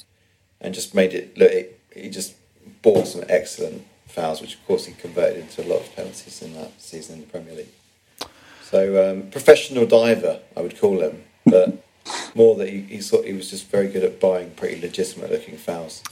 [0.61, 1.51] and just made it look.
[1.51, 2.35] It, he just
[2.83, 6.55] bought some excellent fouls, which of course he converted into a lot of penalties in
[6.55, 8.29] that season in the Premier League.
[8.63, 11.85] So um, professional diver, I would call him, but
[12.35, 15.57] more that he, he thought he was just very good at buying pretty legitimate looking
[15.57, 16.03] fouls.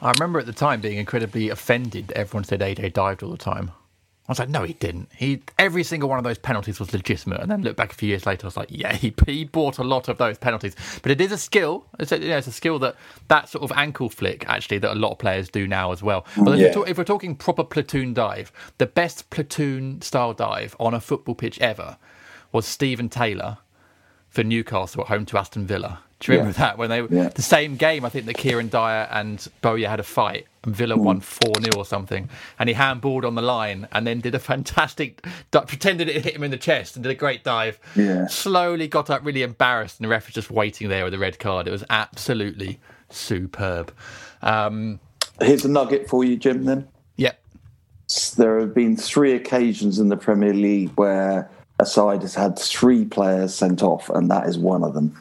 [0.00, 3.36] I remember at the time being incredibly offended that everyone said AJ dived all the
[3.36, 3.72] time.
[4.28, 5.08] I was like, no, he didn't.
[5.16, 7.40] He every single one of those penalties was legitimate.
[7.40, 9.78] And then look back a few years later, I was like, yeah, he, he bought
[9.78, 10.76] a lot of those penalties.
[11.02, 11.86] But it is a skill.
[11.98, 12.96] It's a, you know, it's a skill that
[13.28, 16.26] that sort of ankle flick actually that a lot of players do now as well.
[16.36, 20.76] But if, we're talk, if we're talking proper platoon dive, the best platoon style dive
[20.78, 21.96] on a football pitch ever
[22.52, 23.58] was Steven Taylor
[24.30, 26.00] for Newcastle at home to Aston Villa.
[26.20, 26.66] Do you remember Yeah.
[26.66, 27.28] that when they Yeah.
[27.28, 28.04] the same game?
[28.04, 31.76] I think that Kieran Dyer and Bowyer had a fight, and Villa won four 0
[31.76, 32.28] or something.
[32.58, 36.42] And he handballed on the line, and then did a fantastic, pretended it hit him
[36.42, 37.78] in the chest, and did a great dive.
[37.94, 38.26] Yeah.
[38.26, 41.38] Slowly got up, really embarrassed, and the ref was just waiting there with a red
[41.38, 41.68] card.
[41.68, 43.92] It was absolutely superb.
[44.42, 44.98] Um,
[45.40, 46.64] Here's a nugget for you, Jim.
[46.64, 47.32] Then yeah,
[48.36, 51.48] there have been three occasions in the Premier League where
[51.78, 55.16] a side has had three players sent off, and that is one of them.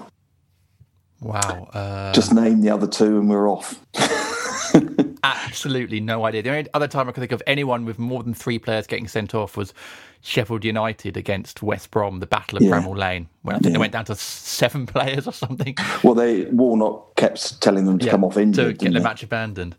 [1.22, 1.70] wow.
[1.74, 3.80] Uh, Just name the other two, and we're off.
[5.24, 6.41] absolutely no idea.
[6.43, 9.08] The only other time I could think of anyone with more than three players getting
[9.08, 9.74] sent off was
[10.22, 12.72] Sheffield United against West Brom, the Battle of Yeah.
[12.72, 15.76] Bramall Lane, when I think they went down to seven players or something.
[16.03, 18.80] Well, they Warnock kept telling them to Yeah, come off injured.
[18.80, 19.76] to get the match abandoned.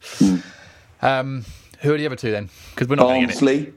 [1.02, 1.44] Um,
[1.80, 2.48] who are the other two then?
[2.70, 3.40] Because we're not going to get it.
[3.40, 3.72] Barnsley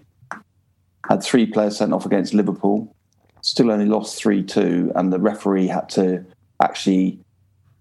[1.10, 2.95] had three players sent off against Liverpool.
[3.41, 6.24] Still only lost three two, and the referee had to
[6.62, 7.20] actually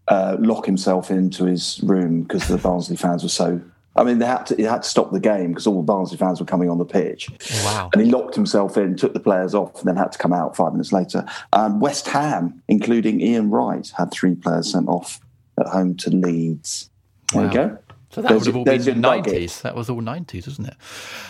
[0.08, 3.60] uh, lock himself into his room because the Barnsley fans were so.
[3.96, 4.56] I mean, they had to.
[4.56, 6.84] He had to stop the game because all the Barnsley fans were coming on the
[6.84, 7.28] pitch.
[7.64, 7.90] Wow.
[7.92, 10.56] And he locked himself in, took the players off, and then had to come out
[10.56, 11.26] five minutes later.
[11.52, 15.20] Um, West Ham, including Ian Wright, had three players sent off
[15.58, 16.88] at home to Leeds.
[17.34, 17.48] There Wow.
[17.48, 17.78] you go.
[18.10, 18.96] So that There's would have all been nugget.
[18.96, 19.60] nineties.
[19.60, 20.76] That was all nineties, wasn't it?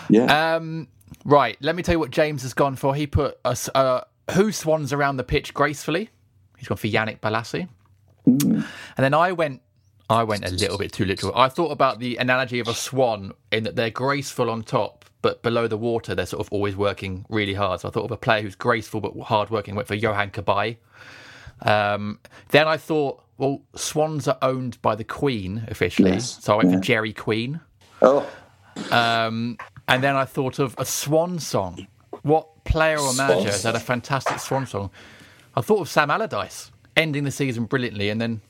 [0.09, 0.55] Yeah.
[0.57, 0.87] Um,
[1.25, 1.57] right.
[1.61, 2.95] Let me tell you what James has gone for.
[2.95, 4.03] He put us uh,
[4.33, 6.11] who swans around the pitch gracefully.
[6.57, 7.69] He's gone for Yannick Bolasie.
[8.27, 8.65] And
[8.97, 9.63] then I went.
[10.09, 11.33] I went a little bit too literal.
[11.37, 15.41] I thought about the analogy of a swan in that they're graceful on top, but
[15.43, 17.81] below the water they're sort of always working really hard.
[17.81, 19.77] So I thought of a player who's graceful but hard working.
[19.77, 20.79] Went for Yohan Cabaye.
[21.63, 26.57] Um, then I thought, well, swans are owned by the Queen officially, Yes, so I
[26.57, 26.77] went yeah.
[26.77, 27.61] for Gerry Queen.
[28.03, 28.29] oh,
[28.91, 29.59] Um,
[29.89, 31.87] and then I thought of a swan song.
[32.23, 34.91] What player or manager has had a fantastic swan song?
[35.57, 38.41] I thought of Sam Allardyce ending the season brilliantly and then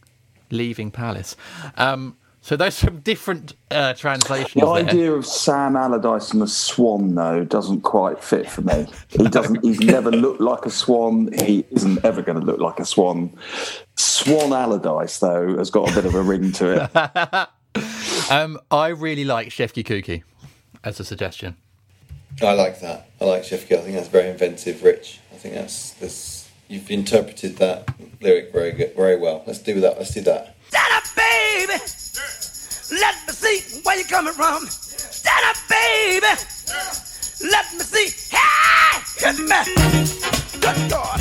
[0.50, 1.36] leaving Palace.
[1.76, 4.54] Um, so those are some different uh, translations.
[4.54, 4.86] The there.
[4.86, 8.86] idea of Sam Allardyce and a swan, though, doesn't quite fit for me.
[9.08, 9.62] He doesn't.
[9.62, 11.30] He's never looked like a swan.
[11.32, 13.36] He isn't ever going to look like a swan.
[13.96, 17.48] Swan Allardyce, though, has got a bit of a ring to it.
[18.30, 20.22] Um, I really like Shefki Kuqi
[20.84, 21.56] as a suggestion.
[22.42, 23.08] I like that.
[23.20, 23.80] I like Sheffield.
[23.80, 25.20] I think that's very inventive, Rich.
[25.32, 27.88] I think that's, that's you've interpreted that
[28.20, 29.42] lyric very good, very well.
[29.46, 29.98] Let's do that.
[29.98, 30.56] Let's do that.
[30.68, 31.72] Stand up, baby.
[33.00, 34.66] Let me see where you're coming from.
[34.66, 36.26] Stand up, baby.
[37.50, 38.36] Let me see.
[38.36, 40.60] Hey, hit me.
[40.60, 41.20] Good God.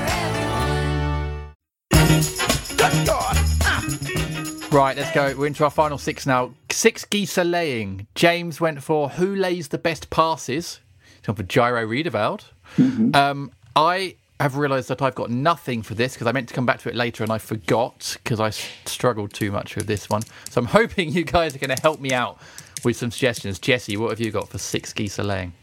[2.81, 3.37] Good God.
[4.73, 5.35] Right, let's go.
[5.37, 6.55] We're into our final six now.
[6.71, 8.07] Six geese are laying.
[8.15, 10.79] James went for who lays the best passes.
[11.17, 12.45] He's gone for Jairo Riedewald.
[13.13, 16.65] Um, I have realised that I've got nothing for this because I meant to come
[16.65, 20.23] back to it later and I forgot because I struggled too much with this one.
[20.49, 22.39] So I'm hoping you guys are going to help me out
[22.83, 23.59] with some suggestions.
[23.59, 25.53] Jesse, what have you got for six geese are laying?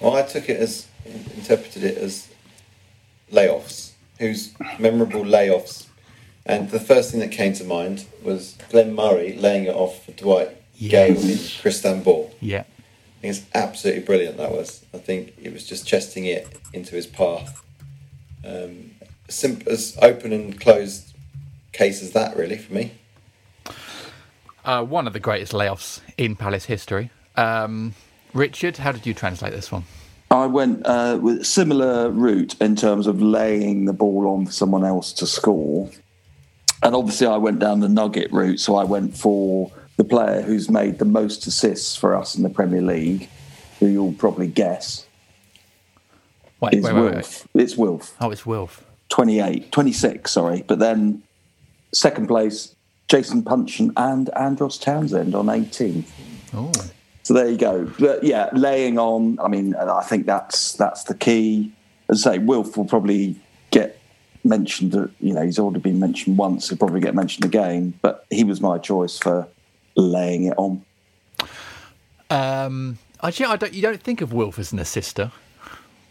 [0.00, 0.86] Well, I took it as
[1.34, 2.28] interpreted it as
[3.32, 3.90] layoffs.
[4.20, 5.85] whose memorable layoffs,
[6.46, 10.12] and the first thing that came to mind was Glenn Murray laying it off for
[10.12, 12.32] Dwight Gayle in Kristan Ball.
[12.40, 12.60] Yeah.
[12.60, 14.36] I think it's absolutely brilliant.
[14.36, 14.84] That was.
[14.94, 17.64] I think it was just chesting it into his path.
[18.44, 18.92] Um,
[19.28, 21.14] simple as open and closed
[21.72, 22.92] case as that, really, for me.
[24.64, 27.10] Uh, one of the greatest layoffs in Palace history.
[27.36, 27.94] Um,
[28.34, 29.84] Richard, how did you translate this one?
[30.30, 34.52] I went uh, with a similar route in terms of laying the ball on for
[34.52, 35.88] someone else to score.
[36.82, 38.60] And obviously, I went down the nugget route.
[38.60, 42.50] So I went for the player who's made the most assists for us in the
[42.50, 43.28] Premier League,
[43.80, 45.06] who you'll probably guess
[46.60, 47.46] Wait, is wait, wait, Wilf.
[47.54, 47.62] wait.
[47.62, 48.14] It's Wilf.
[48.20, 48.84] Oh, it's Wilf.
[49.08, 50.64] 28, 26, sorry.
[50.66, 51.22] But then
[51.92, 52.74] second place,
[53.08, 56.04] Jason Puncheon and Andros Townsend on 18.
[56.54, 56.72] Oh,
[57.22, 57.90] So there you go.
[57.98, 59.38] But yeah, laying on.
[59.40, 61.72] I mean, I think that's that's the key.
[62.08, 63.36] As I say, Wilf will probably
[64.48, 64.94] mentioned.
[64.94, 66.68] uh, You know, he's already been mentioned once.
[66.68, 67.94] He'll probably get mentioned again.
[68.02, 69.46] But he was my choice for
[69.96, 70.82] laying it on.
[72.30, 73.72] um, actually, I don't.
[73.72, 75.30] You don't think of Wilf as an assister,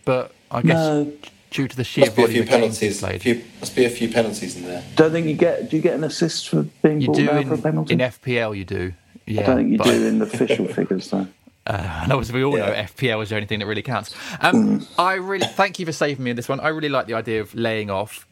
[0.05, 1.11] but I guess No.
[1.51, 2.79] due to the sheer Must be a few penalties.
[2.79, 4.83] he's played, Few, must be a few penalties in there.
[4.95, 5.69] Don't think you get.
[5.69, 7.93] Do you get an assist for being you brought do down in, for a penalty?
[7.93, 8.57] in FPL.
[8.57, 8.93] You do.
[9.27, 11.27] Yeah, I don't think you but do in the official figures though.
[11.67, 14.13] Uh, and obviously, we all know FPL is the only thing that really counts.
[14.39, 16.59] Um, I really thank you for saving me in this one.
[16.59, 18.27] I really like the idea of laying off.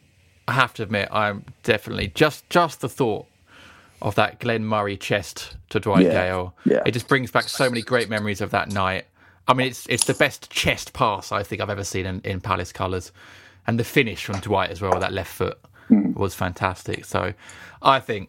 [0.46, 3.26] I have to admit, I'm definitely just just the thought
[4.02, 6.54] of that Glenn Murray chest to Dwight Yeah, Gayle.
[6.64, 6.82] yeah.
[6.86, 9.06] It just brings back so many great memories of that night.
[9.48, 12.40] I mean, it's it's the best chest pass I think I've ever seen in, in
[12.40, 13.10] Palace colours,
[13.66, 15.58] and the finish from Dwight as well, with that left foot
[15.90, 17.04] was fantastic.
[17.04, 17.34] So,
[17.82, 18.28] I think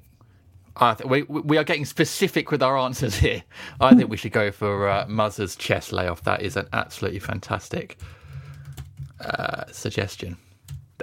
[0.80, 3.44] Th- we we are getting specific with our answers here.
[3.80, 6.24] I think we should go for uh, Muzzer's chest layoff.
[6.24, 7.98] That is an absolutely fantastic
[9.22, 10.38] uh, suggestion.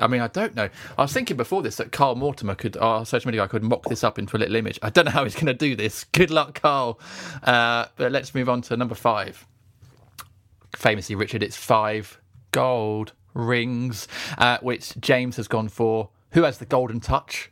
[0.01, 0.68] I mean, I don't know.
[0.97, 3.85] I was thinking before this that Carl Mortimer could, our social media guy, could mock
[3.85, 4.79] this up into a little image.
[4.83, 6.05] I don't know how he's going to do this.
[6.12, 6.99] Good luck, Carl.
[7.43, 9.47] Uh, but let's move on to number five.
[10.77, 12.18] Famously, Richard, it's five
[12.53, 14.09] gold rings,
[14.39, 16.09] uh, which James has gone for.
[16.31, 17.51] Who has the golden touch?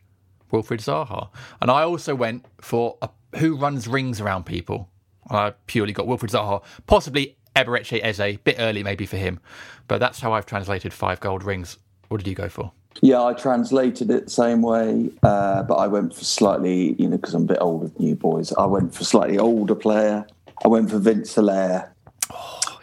[0.51, 1.29] Wilfried Zaha.
[1.61, 4.89] And I also went for a, who runs rings around people.
[5.29, 9.39] I purely got Wilfried Zaha, possibly Eberechi Eze, bit early maybe for him,
[9.87, 11.77] but that's how I've translated five gold rings.
[12.07, 12.71] What did you go for?
[13.01, 17.15] Yeah, I translated it the same way, uh, but I went for slightly, you know,
[17.15, 18.51] because I'm a bit older than you boys.
[18.53, 20.27] I went for slightly older player.
[20.63, 21.93] I went for Vince Hilaire.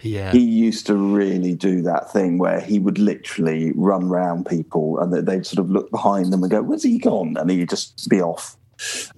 [0.03, 4.99] Yeah, He used to really do that thing where he would literally run round people
[5.01, 7.36] and they- they'd sort of look behind them and go, Where's he gone?
[7.36, 8.57] And he'd just be off.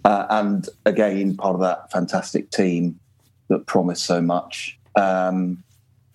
[0.05, 2.99] Uh, and again, part of that fantastic team
[3.49, 4.79] that promised so much.
[4.97, 5.63] Um,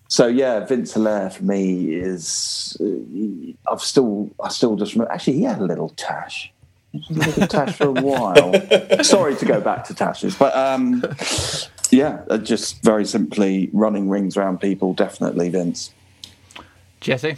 [0.08, 5.34] so yeah, Vince Hilaire for me is uh, I've still I still just remember actually
[5.34, 6.52] he had a little tash.
[6.92, 8.54] He had a little tash for a while.
[9.04, 11.04] Sorry to go back to tashes, but um,
[11.96, 14.94] yeah, uh, just very simply running rings around people.
[14.94, 15.94] Definitely Vince.
[17.02, 17.38] Jesse.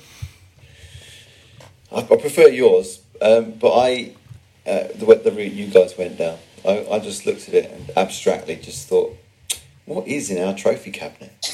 [1.91, 4.13] I, I prefer yours, um, but I
[4.65, 6.37] uh, the way- the route you guys went down.
[6.65, 9.15] I, I just looked at it and abstractly just thought,
[9.85, 11.31] what is in our trophy cabinet?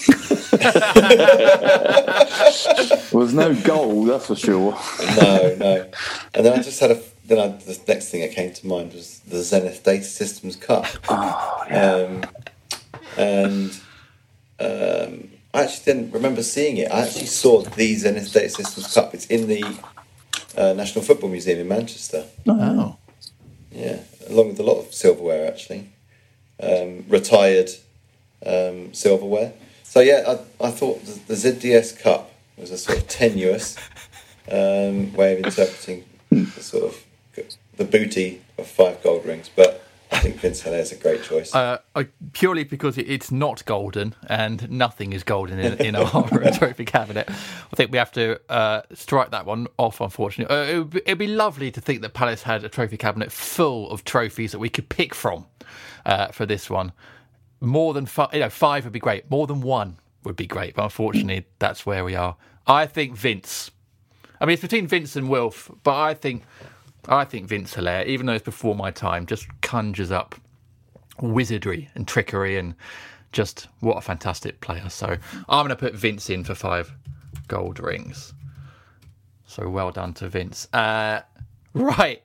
[3.12, 4.78] There was no goal, that's for sure.
[5.22, 5.89] No, no.
[6.34, 7.01] And then I just had a.
[7.26, 10.86] Then I, the next thing that came to mind was the Zenith Data Systems Cup.
[11.10, 12.24] Oh um,
[13.18, 13.72] and
[14.59, 16.91] um, I actually didn't remember seeing it.
[16.91, 19.14] I actually saw the Zenith Data Systems Cup.
[19.14, 19.64] It's in the
[20.57, 22.26] uh, National Football Museum in Manchester.
[22.47, 22.97] Oh,
[23.72, 23.99] Yeah,
[24.30, 25.89] along with a lot of silverware actually,
[26.61, 27.70] um, retired
[28.45, 29.53] um, silverware.
[29.84, 30.24] So yeah,
[30.59, 33.78] I, I thought the, the ZDS Cup was a sort of tenuous
[34.51, 37.05] um, way of interpreting the sort of
[37.78, 39.84] the booty of five gold rings, but
[40.24, 41.53] think Vince is a great choice.
[41.53, 46.51] uh, I, purely because it, it's not golden and nothing is golden in, in our
[46.51, 47.30] trophy cabinet.
[47.30, 49.99] I think we have to uh, strike that one off.
[49.99, 52.95] Unfortunately, uh, it would be, it'd be lovely to think that Palace had a trophy
[52.95, 55.45] cabinet full of trophies that we could pick from
[56.05, 56.93] uh, for this one.
[57.59, 59.30] More than five, you know, five would be great.
[59.30, 62.38] More than one would be great, but unfortunately, that's where we are.
[62.65, 63.71] I think Vince.
[64.39, 66.43] I mean, it's between Vince and Wilf, but I think
[67.08, 70.36] I think Vince Hilaire, even though it's before my time, just conjures up
[71.20, 72.76] wizardry and trickery and
[73.32, 74.89] just what a fantastic player.
[74.89, 75.18] So
[75.49, 76.93] I'm going to put Vince in for five
[77.47, 78.34] gold rings.
[79.45, 80.68] So well done to Vince.
[80.74, 81.22] Uh,
[81.74, 82.24] right,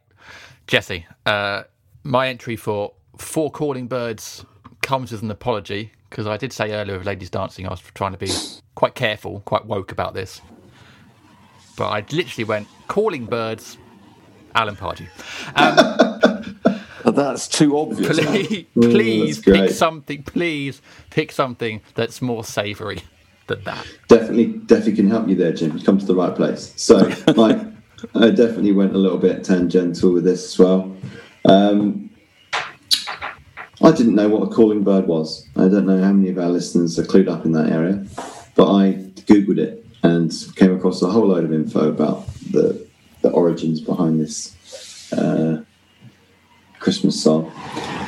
[0.66, 1.06] Jesse.
[1.26, 1.64] Uh,
[2.04, 4.44] my entry for four calling birds
[4.82, 8.12] comes with an apology because I did say earlier with ladies dancing I was trying
[8.12, 8.30] to be
[8.74, 10.40] quite careful, quite woke about this.
[11.76, 13.76] but I literally went calling birds,
[14.58, 15.06] Alan Pardew.
[15.54, 16.74] Um,
[17.14, 18.18] that's too obvious.
[18.18, 20.24] please, please pick something.
[20.24, 23.02] Please pick something that's more savoury
[23.46, 23.86] than that.
[24.08, 25.78] Definitely, definitely can help you there, Jim.
[25.78, 26.72] You come to the right place.
[26.76, 26.96] So,
[27.36, 27.58] like,
[28.16, 30.96] I definitely went a little bit tangential with this as well.
[31.44, 32.10] Um,
[33.80, 35.48] I didn't know what a calling bird was.
[35.54, 38.04] I don't know how many of our listeners are clued up in that area,
[38.56, 38.94] but I
[39.28, 42.87] googled it and came across a whole load of info about the
[43.28, 45.62] the origins behind this uh,
[46.78, 47.52] Christmas song.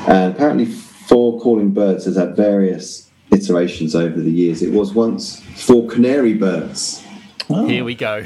[0.07, 4.63] And apparently, Four Calling Birds has had various iterations over the years.
[4.63, 7.05] It was once Four Canary Birds.
[7.49, 8.25] Here we go.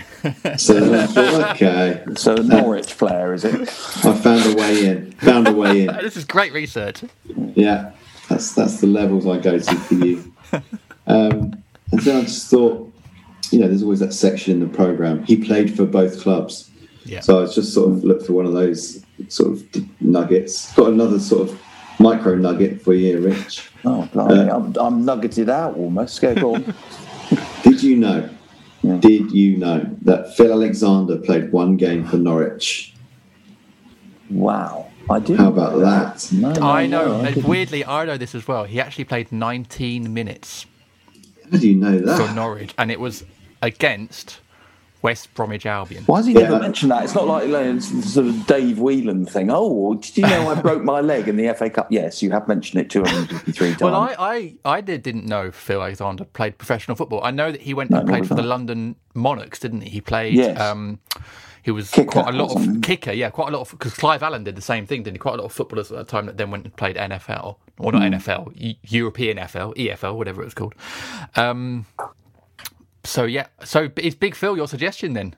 [0.59, 3.55] So then I thought, okay, So a Norwich player, is it?
[4.05, 5.13] I found a way in.
[5.13, 5.87] Found a way in.
[6.03, 7.05] this is great research.
[7.55, 7.93] Yeah,
[8.29, 10.31] that's that's the levels I go to for you.
[11.07, 12.93] Um, and then I just thought,
[13.51, 15.23] you know, there's always that section in the program.
[15.25, 16.71] He played for both clubs,
[17.05, 17.21] Yeah.
[17.21, 20.73] so I just sort of looked for one of those sort of nuggets.
[20.75, 21.61] Got another sort of
[21.99, 23.71] micro nugget for you, Rich.
[23.85, 26.21] Oh, blimey, uh, I'm, I'm nuggeted out almost.
[26.21, 26.75] Go, go on.
[27.63, 28.29] Did you know?
[29.01, 32.95] Did you know that Phil Alexander played one game for Norwich?
[34.29, 34.91] Wow.
[35.09, 35.39] I did.
[35.39, 36.33] How about that?
[36.33, 37.23] No, no, I know.
[37.23, 38.65] no, I uh, weirdly, I know this as well.
[38.65, 40.67] He actually played 19 minutes
[41.51, 42.29] How do you know that?
[42.29, 42.35] for?
[42.35, 43.25] Norwich, and it was
[43.63, 44.41] against
[45.05, 46.03] West Bromwich Albion.
[46.07, 46.45] Why has he Yeah.
[46.45, 47.05] never mentioned that?
[47.05, 49.51] It's not like like, it's sort of Dave Whelan thing.
[49.51, 51.89] Oh, did you know I broke my leg in the FA Cup?
[51.93, 53.83] Yes, you have mentioned it 253 times.
[53.83, 57.23] Well, I, I, I did, didn't know Phil Alexander played professional football.
[57.23, 59.91] I know that he went No, and played did for the London Monarchs, didn't he?
[59.91, 60.35] He played.
[60.35, 60.59] Yes.
[60.59, 60.99] Um,
[61.63, 63.95] he was Kicker, quite a lot of wasn't kicker, yeah, quite a lot of because
[63.95, 65.19] Clive Allen did the same thing, didn't he?
[65.19, 67.93] Quite a lot of footballers at that time that then went and played NFL, or
[67.93, 68.15] not Hmm.
[68.15, 70.75] NFL, European FL, EFL, whatever it was called.
[71.37, 71.87] Um,
[73.05, 75.35] so yeah, so is Big Phil your suggestion then?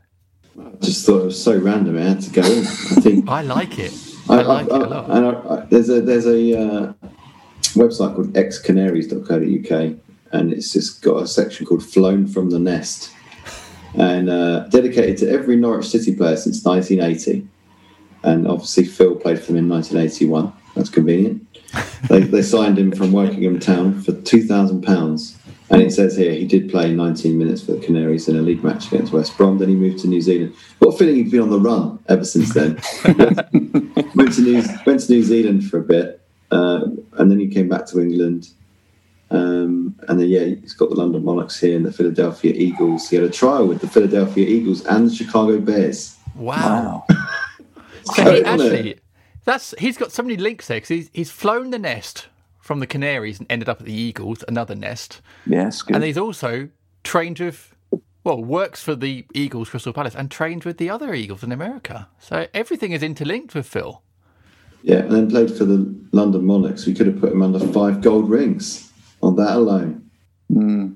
[0.80, 1.98] Just thought it was so random.
[1.98, 2.60] I had to go in.
[2.60, 3.92] I think I like it.
[4.28, 5.10] I, like it a lot.
[5.10, 6.92] and I, I, there's a there's a uh,
[7.74, 9.98] website called xcanaries.co.uk,
[10.32, 13.12] and it's just got a section called "Flown from the Nest,"
[13.94, 17.46] and uh, dedicated to every Norwich City player since 1980.
[18.22, 20.52] And obviously, Phil played for them in 1981.
[20.74, 21.46] That's convenient.
[22.08, 25.35] They, they signed him from Wokingham Town for two thousand pounds.
[25.68, 28.62] And it says here he did play 19 minutes for the Canaries in a league
[28.62, 29.58] match against West Brom.
[29.58, 30.54] Then he moved to New Zealand.
[30.80, 32.74] Got a feeling he'd been on the run ever since then.
[34.14, 36.20] went to New went to New Zealand for a bit,
[36.52, 36.82] uh,
[37.14, 38.48] and then he came back to England.
[39.30, 43.08] Um, and then yeah, he's got the London Monarchs here and the Philadelphia Eagles.
[43.08, 46.16] He had a trial with the Philadelphia Eagles and the Chicago Bears.
[46.34, 47.04] Wow.
[47.08, 47.16] wow.
[48.14, 49.00] So he actually,
[49.44, 52.28] that's he's got so many links there 'cause he's he's flown the nest
[52.66, 55.94] from the Canaries and ended up at the Eagles, another nest, Yes, good.
[55.94, 56.68] and he's also
[57.04, 57.74] trained with,
[58.24, 62.08] well, works for the Eagles, Crystal Palace, and trained with the other Eagles in America.
[62.18, 64.02] So everything is interlinked with Phil.
[64.82, 66.86] Yeah, and then played for the London Monarchs.
[66.86, 68.92] We could have put him under five gold rings
[69.22, 70.10] on that alone.
[70.52, 70.94] Hmm.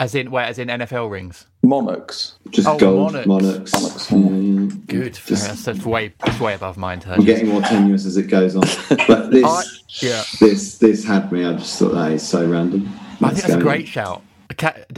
[0.00, 1.46] As in, where, as in NFL rings.
[1.62, 2.36] Monarchs.
[2.48, 3.26] Just Oh, gold Monarchs.
[3.28, 3.72] Monarchs.
[3.74, 4.70] Monarchs, Yeah, yeah.
[4.86, 5.14] Good.
[5.28, 7.26] that's, that's way, that's way above my I'm intelligence.
[7.26, 8.62] getting more tenuous as it goes on.
[9.06, 9.62] But this, I-
[10.04, 10.22] yeah.
[10.40, 11.44] this, this had me.
[11.44, 12.88] I just thought that is so random.
[13.22, 13.62] I think that's a go.
[13.62, 14.22] great shout.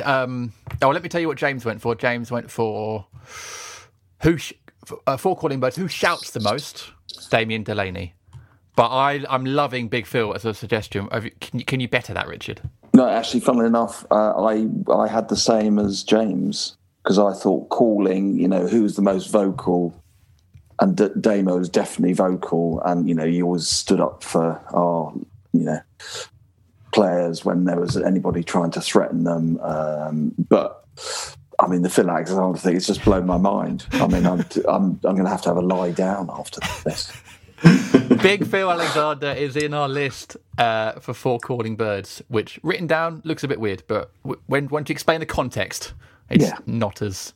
[0.05, 1.95] Um, oh, let me tell you what James went for.
[1.97, 3.05] James went for
[4.23, 4.53] who sh-
[5.07, 5.75] uh, four calling birds.
[5.77, 6.91] Who shouts the most?
[7.31, 8.15] Damien Delaney.
[8.77, 11.09] But I, I'm loving Big Phil as a suggestion.
[11.09, 12.61] Can you, can you better that, Richard?
[12.95, 17.69] No, actually, funnily enough, uh, I I had the same as James because I thought
[17.71, 19.95] calling, you know, who's the most vocal,
[20.79, 25.13] and D- Damo was definitely vocal, and you know, he always stood up for our,
[25.53, 25.81] you know,
[26.93, 29.59] players when there was anybody trying to threaten them.
[29.61, 30.85] Um, but
[31.59, 33.87] I mean, the Phil Alexander thing, it's just blown my mind.
[33.93, 37.11] I mean, I'm I'm I'm going to have to have a lie down after this.
[38.23, 43.21] Big Phil Alexander is in our list uh, for four calling birds, which written down
[43.25, 45.93] looks a bit weird, but w- when once you explain the context,
[46.31, 46.59] it's Yeah.
[46.67, 47.35] not as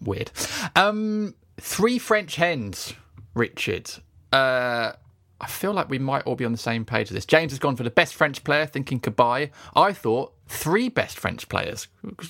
[0.00, 0.30] weird.
[0.76, 2.94] Um, three French hens,
[3.34, 3.90] Richard.
[4.32, 4.92] Uh,
[5.40, 7.26] I feel like we might all be on the same page with this.
[7.26, 9.50] James has gone for the best French player, thinking Cabaye.
[9.76, 11.88] I thought three best French players.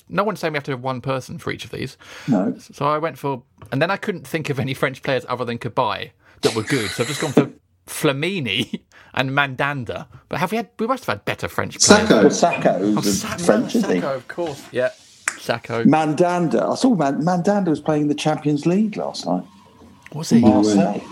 [0.09, 1.97] No one's saying we have to have one person for each of these.
[2.27, 5.45] No, So I went for, and then I couldn't think of any French players other
[5.45, 6.11] than Kabay
[6.43, 6.91] that were good.
[6.91, 7.51] So I've just gone for
[7.87, 8.81] Flamini
[9.15, 10.07] and Mandanda.
[10.29, 10.69] But have we had?
[10.79, 12.09] We must have had better French players.
[12.09, 12.11] Sakho.
[12.11, 14.01] well, Sakho's oh, Sa- French, isn't he?
[14.01, 14.63] Sakho, of course.
[14.73, 14.91] Yeah,
[15.27, 15.85] Sakho.
[15.85, 16.71] Mandanda.
[16.73, 19.45] I saw Man- Mandanda was playing the Champions League last night.
[20.13, 21.03] Was he Marseille.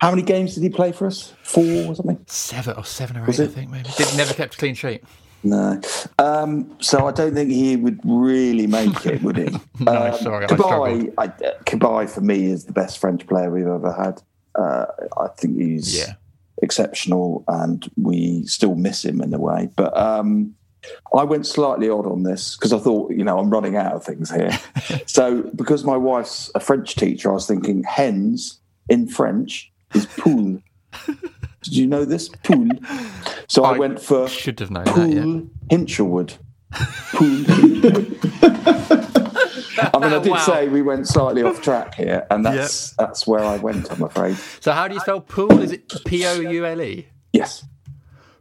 [0.00, 1.34] How many games did he play for us?
[1.42, 2.24] Four or something?
[2.26, 3.26] seven or seven or eight?
[3.26, 3.88] Was I think maybe.
[3.96, 5.02] Did never kept a clean sheet.
[5.42, 5.80] No.
[6.18, 9.56] Um, so I don't think he would really make it, would he?
[9.80, 13.66] No, um, sorry, I Cabaye, I, uh, for me is the best French player we've
[13.66, 14.20] ever had.
[14.56, 14.86] Uh,
[15.16, 16.14] I think he's Yeah.
[16.62, 19.68] exceptional, and we still miss him in a way.
[19.76, 20.54] But um,
[21.16, 24.04] I went slightly odd on this because I thought, you know, I'm running out of
[24.04, 24.50] things here.
[25.06, 30.60] so because my wife's a French teacher, I was thinking hens in French is poule.
[31.62, 32.68] Did you know this Pool.
[33.48, 36.38] So I, I went for should have known that, Poole Hinshelwood.
[37.12, 37.44] Poole.
[39.80, 40.38] I mean, I did Wow.
[40.38, 43.90] say we went slightly off track here, and that's that's where I went.
[43.92, 44.36] I'm afraid.
[44.60, 45.60] So how do you spell pool?
[45.60, 47.08] Is it P O U L E?
[47.32, 47.64] Yes.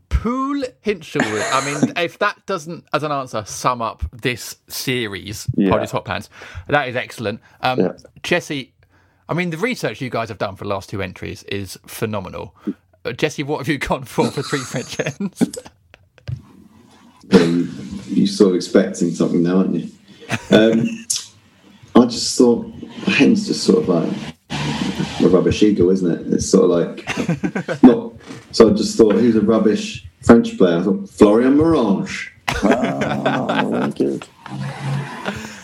[0.09, 1.43] Pool Hinshelwood.
[1.53, 5.69] I mean, if that doesn't, as an answer, sum up this series, Yeah.
[5.69, 6.29] Pardew's Hot Pants,
[6.67, 7.39] that is excellent.
[7.61, 7.91] Um, Yeah.
[8.23, 8.73] Jesse,
[9.29, 12.55] I mean, the research you guys have done for the last two entries is phenomenal.
[13.07, 15.41] Uh, Jesse, what have you gone for for three French hens?
[17.31, 17.67] Yeah, you,
[18.07, 19.89] you're sort of expecting something now, aren't you?
[20.51, 21.05] Um,
[21.95, 22.65] I just thought
[23.05, 24.13] hen's just sort of like
[25.21, 26.33] a rubbish eagle, isn't it?
[26.33, 28.13] It's sort of like not.
[28.51, 30.77] So I just thought, who's a rubbish French player?
[30.79, 32.29] I thought Florian Marange.
[32.63, 34.27] Oh, good.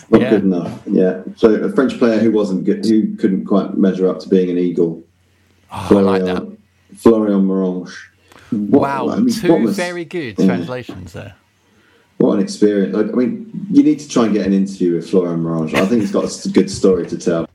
[0.10, 0.30] Not Yeah.
[0.30, 0.82] good enough.
[0.86, 1.24] Yeah.
[1.36, 4.58] So a French player who wasn't good, who couldn't quite measure up to being an
[4.58, 5.04] eagle.
[5.72, 6.53] Oh, I like that.
[7.04, 7.92] Florian Marange.
[8.50, 10.46] What- Wow, I mean, two was- very good yeah.
[10.46, 11.36] translations there.
[12.18, 12.96] What an experience!
[12.96, 15.74] I I mean, you need to try and get an interview with Florian Marange.
[15.74, 17.48] I think he's got a good story to tell.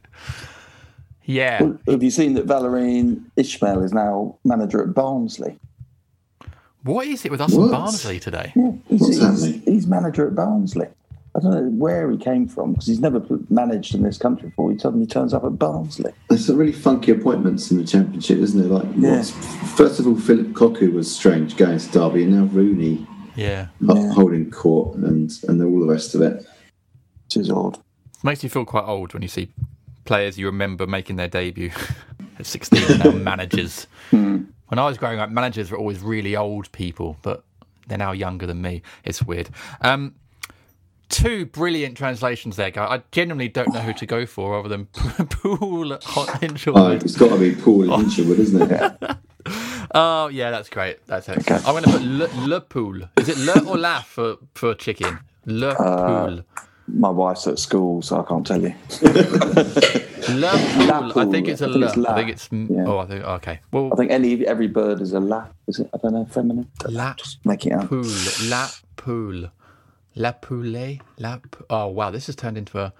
[1.24, 1.72] Yeah.
[1.86, 5.58] Have you seen that Valérien Ismaël is now manager at Barnsley?
[6.82, 8.52] What is it with us and Barnsley today?
[8.54, 9.62] He's, What's he's, happening?
[9.64, 10.88] he's manager at Barnsley.
[11.38, 14.72] I don't know where he came from because he's never managed in this country before.
[14.72, 16.12] He suddenly turns up at Barnsley.
[16.28, 18.68] There's some really funky appointments in the championship, isn't there?
[18.68, 19.22] Like, Yeah.
[19.76, 23.68] first of all, Phillip Cocu was strange going to Derby, and now Rooney Yeah.
[23.86, 26.44] ho- holding court, and and all the rest of it.
[27.26, 27.78] Which is odd.
[28.24, 29.48] Makes you feel quite old when you see
[30.04, 31.70] players you remember making their debut
[32.40, 33.86] at 16 and now managers.
[34.70, 37.42] When I was growing up, managers were always really old people, but
[37.86, 38.82] they're now younger than me.
[39.02, 39.48] It's weird.
[39.80, 40.14] Um,
[41.08, 42.84] two brilliant translations there, guy.
[42.86, 45.98] I genuinely don't know who to go for other than Pool Oh,
[46.40, 47.02] Hinshelwood.
[47.04, 47.98] it's got to be Paul oh.
[47.98, 49.16] Hinshelwood, isn't it?
[49.94, 51.06] Oh, yeah, that's great.
[51.06, 51.66] That's excellent.
[51.66, 53.08] I'm going to put Le, le Pool.
[53.16, 55.18] Is it Le or La for, for chicken?
[55.46, 56.44] Le uh, Pool.
[56.88, 58.74] My wife's at school, so I can't tell you.
[60.28, 61.18] Le Pool.
[61.18, 61.86] I think it's a I think Le.
[61.86, 62.10] it's La.
[62.10, 62.48] I think it's.
[62.52, 62.84] Yeah.
[62.86, 63.24] Oh, I think.
[63.24, 63.60] Okay.
[63.72, 65.46] Well, I think any every bird is a la.
[65.66, 65.88] Is it?
[65.94, 66.26] I don't know.
[66.26, 66.68] Feminine.
[66.86, 67.88] La Just make it up.
[67.88, 68.04] Poule,
[68.50, 69.50] la poule,
[70.18, 71.38] la poule, la.
[71.70, 72.92] Oh wow, this has turned into a.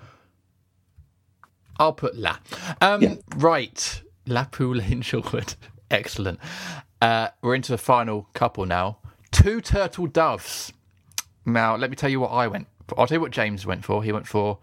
[1.78, 2.38] I'll put la.
[2.80, 3.14] Um, Yeah.
[3.36, 5.54] Right, la poule Hinshelwood.
[5.90, 6.38] Excellent.
[7.00, 8.98] Uh, we're into the final couple now.
[9.30, 10.72] Two turtle doves.
[11.46, 12.66] Now, let me tell you what I went.
[12.88, 12.98] For.
[12.98, 14.02] I'll tell you what James went for.
[14.02, 14.58] He went for.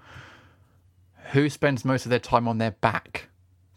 [1.31, 3.29] Who spends most of their time on their back?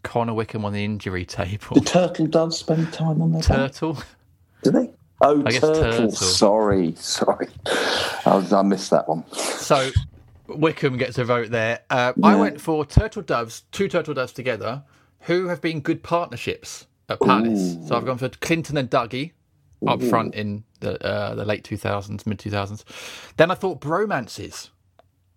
[0.03, 1.75] Connor Wickham on the injury table.
[1.75, 3.49] Do turtle doves spend time on their back?
[3.49, 3.97] Turtle.
[4.63, 4.91] Do they?
[5.21, 5.75] Oh, turtle.
[5.75, 6.11] turtle.
[6.11, 7.47] Sorry, sorry.
[8.25, 9.25] I, was, I missed that one.
[9.33, 9.89] So
[10.47, 11.79] Wickham gets a vote there.
[11.89, 14.83] Uh, I went for turtle doves, two turtle doves together,
[15.21, 17.77] who have been good partnerships at Palace.
[17.87, 19.31] So I've gone for Clinton and Dougie
[19.87, 22.85] up front in the uh, the late two thousands, mid two thousands.
[23.37, 24.69] Then I thought bromances.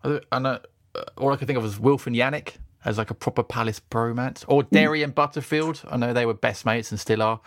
[0.04, 0.58] I uh,
[1.16, 2.54] all I could think of was Wilf and Yannick
[2.84, 5.82] as like a proper Palace bromance, or Derry and Butterfield.
[5.88, 7.40] I know they were best mates and still are.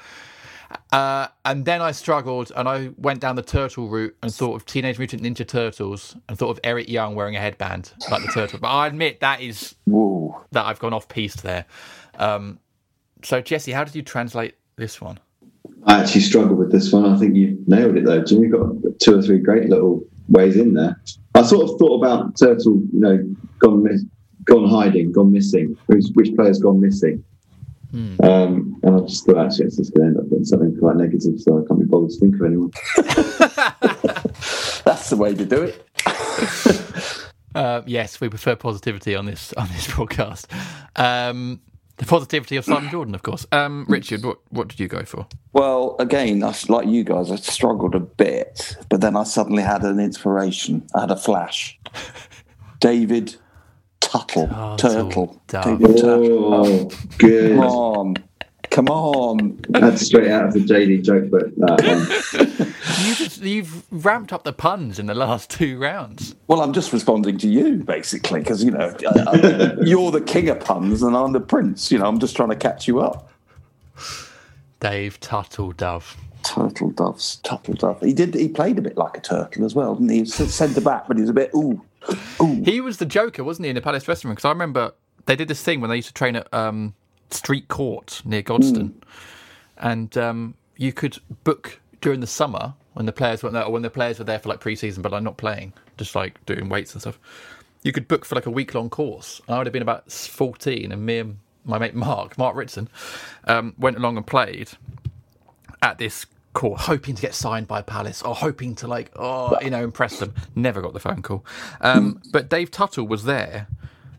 [0.91, 4.65] Uh, and then I struggled and I went down the turtle route and thought of
[4.65, 8.59] Teenage Mutant Ninja Turtles and thought of Eric Young wearing a headband like the turtle.
[8.59, 10.41] But I admit that is Whoa.
[10.51, 11.65] that I've gone off piste there.
[12.17, 12.59] Um,
[13.23, 15.19] so Jesse, how did you translate this one?
[15.85, 17.05] I actually struggled with this one.
[17.05, 18.43] I think you nailed it though, Jim.
[18.43, 20.99] You've got two or three great little ways in there.
[21.35, 23.85] I sort of thought about Turtle, you know, gone
[24.45, 25.77] gone hiding, gone missing.
[25.87, 27.23] Who's which player's gone missing?
[27.93, 30.97] Um, and I just thought actually it's just going to end up putting something quite
[30.97, 32.71] negative, so I can't be bothered to think of anyone.
[34.85, 35.87] That's the way to do it.
[37.55, 40.45] Uh, yes, we prefer positivity on this on this podcast.
[40.97, 41.61] Um,
[41.95, 43.47] the positivity of Simon Jordan, of course.
[43.53, 45.25] Um, Richard, what what did you go for?
[45.53, 49.83] Well, again, I, like you guys, I struggled a bit, but then I suddenly had
[49.83, 50.85] an inspiration.
[50.93, 51.79] I had a flash.
[52.81, 53.37] David
[54.19, 54.49] Tuttle.
[54.51, 55.41] Oh, turtle Turtle.
[55.47, 55.79] Dove.
[55.79, 56.53] David Tuttle.
[56.53, 57.55] Oh, good.
[57.57, 58.15] Come on.
[58.71, 59.59] Come on.
[59.69, 61.53] That's straight out of the JD joke book.
[61.57, 63.07] That one.
[63.07, 66.35] You just, you've ramped up the puns in the last two rounds.
[66.47, 70.49] Well, I'm just responding to you, basically, because, you know, I- I- you're the king
[70.49, 71.91] of puns and I'm the prince.
[71.91, 73.29] You know, I'm just trying to catch you up.
[74.79, 76.17] Dave Tuttle Dove.
[76.43, 78.01] Turtle Doves, Turtle Dove.
[78.01, 78.35] He did.
[78.35, 80.15] He played a bit like a turtle as well, didn't he?
[80.17, 81.81] He was centre back, but he was a bit ooh,
[82.41, 82.61] ooh.
[82.63, 84.35] He was the Joker, wasn't he, in the Palace dressing room?
[84.35, 84.93] Because I remember
[85.25, 86.93] they did this thing when they used to train at um,
[87.31, 88.93] Street Court near Godstone,
[89.77, 93.81] and um, you could book during the summer when the players weren't there, or when
[93.81, 96.93] the players were there for like pre-season, but like not playing, just like doing weights
[96.93, 97.19] and stuff.
[97.83, 99.41] You could book for like a week-long course.
[99.49, 102.87] I would have been about fourteen, and me and my mate Mark, Mark Ritson,
[103.45, 104.69] um, went along and played
[105.81, 106.25] at this
[106.55, 110.17] course, hoping to get signed by Palace or hoping to like, oh, you know, impress
[110.17, 110.33] them.
[110.55, 111.45] Never got the phone call.
[111.81, 113.67] Um, but Dave Tuttle was there.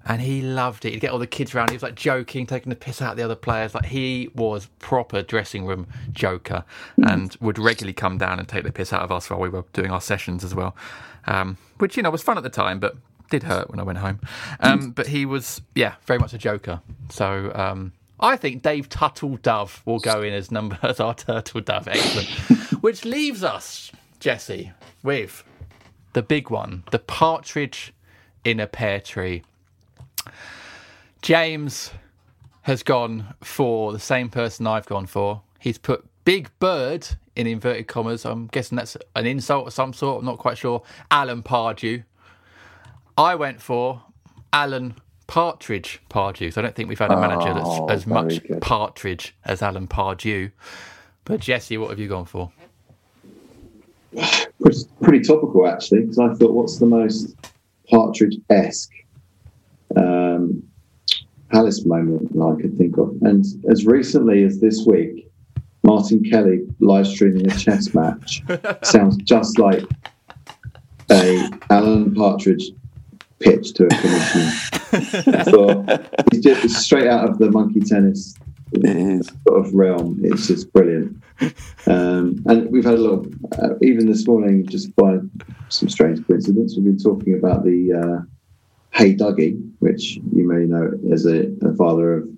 [0.09, 0.93] And he loved it.
[0.93, 1.71] He'd get all the kids around.
[1.71, 3.75] He was like joking, taking the piss out of the other players.
[3.75, 6.65] Like he was proper dressing room joker,
[6.97, 9.65] and would regularly come down and take the piss out of us while we were
[9.73, 10.77] doing our sessions as well.
[11.27, 12.95] Um, which you know was fun at the time, but
[13.31, 14.21] did hurt when I went home.
[14.61, 16.81] Um, but he was, yeah, very much a joker.
[17.11, 21.61] So um, I think Dave Tuttle Dove will go in as number as our turtle
[21.61, 21.89] dove.
[21.89, 22.29] Excellent.
[22.83, 25.45] Which leaves us, Jesse, with
[26.13, 27.93] the big one, the partridge
[28.45, 29.43] in a pear tree.
[31.21, 31.91] James
[32.63, 35.43] has gone for the same person I've gone for.
[35.59, 37.07] He's put Big Bird
[37.37, 38.25] in inverted commas.
[38.25, 40.21] I'm guessing that's an insult of some sort.
[40.21, 40.83] I'm not quite sure.
[41.11, 42.05] Alan Pardew.
[43.19, 44.03] I went for
[44.53, 44.95] Alan
[45.27, 46.53] Partridge Pardew.
[46.53, 48.61] So I don't think we've had a manager Oh, that's as much good.
[48.61, 50.53] partridge as Alan Pardew.
[51.25, 52.53] But Jesse, what have you gone for?
[54.63, 57.35] Pretty, pretty topical, actually, because I thought, what's the most
[57.91, 58.93] Partridge esque
[59.97, 60.63] um,
[61.53, 63.11] Palace moment that I could think of?
[63.23, 65.31] And as recently as this week,
[65.83, 68.43] Martin Kelly live streaming a chess match
[68.83, 69.85] sounds just like
[71.11, 72.71] a Alan Partridge
[73.39, 74.51] pitch to a commissioner.
[75.03, 75.85] So
[76.33, 78.35] it's just it's straight out of the monkey tennis
[78.73, 79.31] It is.
[79.47, 80.21] sort of realm.
[80.23, 81.23] It's just brilliant.
[81.87, 83.27] Um, and we've had a little,
[83.63, 85.19] uh, even this morning, just by
[85.69, 88.23] some strange coincidence, we've been talking about the uh,
[88.91, 92.29] Hey Duggee, which you may know as a, a father of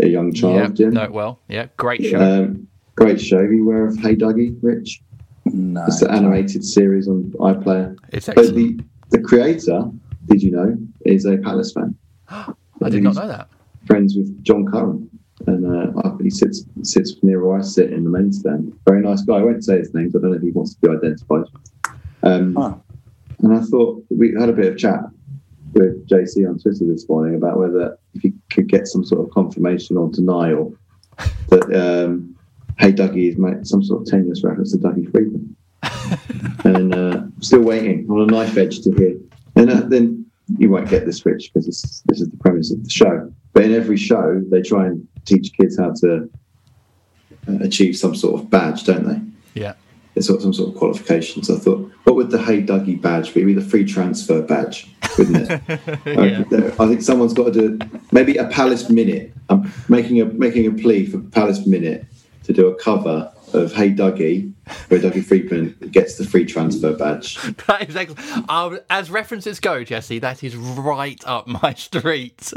[0.00, 0.90] a young child, yeah, Jim.
[0.90, 1.40] know it well.
[1.48, 2.20] Yeah, great show.
[2.20, 3.38] Um, great show.
[3.38, 5.00] Are you aware of Hey Duggee, Rich?
[5.46, 5.84] No.
[5.86, 7.96] It's the animated series on iPlayer.
[8.10, 8.48] it's excellent.
[8.48, 8.54] But
[9.10, 9.90] the, the creator,
[10.26, 11.96] did you know, is a Palace fan.
[12.82, 13.48] I did not know that.
[13.86, 15.08] friends with John Curran,
[15.46, 18.72] and uh, he sits sits near where I sit in the men's stand.
[18.86, 19.36] Very nice guy.
[19.36, 21.44] I won't say his name, but I don't know if he wants to be identified.
[22.22, 22.82] Um, Oh.
[23.40, 25.00] And I thought we had a bit of chat
[25.72, 29.32] with JC on Twitter this morning about whether if you could get some sort of
[29.32, 30.72] confirmation or denial
[31.48, 32.36] that um,
[32.78, 35.56] Hey Duggee is made some sort of tenuous reference to Dougie Freedman.
[36.64, 39.16] and uh, still waiting on a knife edge to hear.
[39.56, 40.21] And uh, then
[40.58, 43.32] you won't get this, Rich, because this, this is the premise of the show.
[43.52, 46.30] But in every show, they try and teach kids how to
[47.48, 49.60] uh, achieve some sort of badge, don't they?
[49.60, 49.74] Yeah.
[50.14, 51.50] It's sort of some sort of qualifications.
[51.50, 53.40] I thought, what would the Hey Duggee badge be?
[53.40, 55.62] It'd be the free transfer badge, wouldn't it?
[56.06, 56.74] Yeah.
[56.78, 59.32] I think someone's got to do maybe a Palace minute.
[59.48, 62.04] I'm making a making a plea for Palace minute
[62.44, 64.52] to do a cover of Hey Duggee,
[64.88, 67.36] where Dougie Freedman gets the free transfer badge.
[67.66, 68.50] That is excellent.
[68.50, 72.52] Um, as references go, Jesse, that is right up my street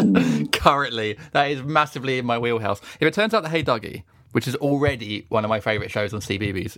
[0.52, 1.18] currently.
[1.32, 2.82] That is massively in my wheelhouse.
[3.00, 6.14] If it turns out that Hey Duggee, which is already one of my favourite shows
[6.14, 6.78] on CBeebies,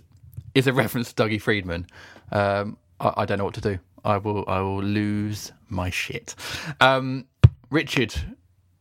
[0.54, 1.86] is a reference to Dougie Freedman,
[2.32, 3.78] um, I, I don't know what to do.
[4.04, 6.34] I will, I will lose my shit.
[6.80, 7.26] Um,
[7.70, 8.14] Richard,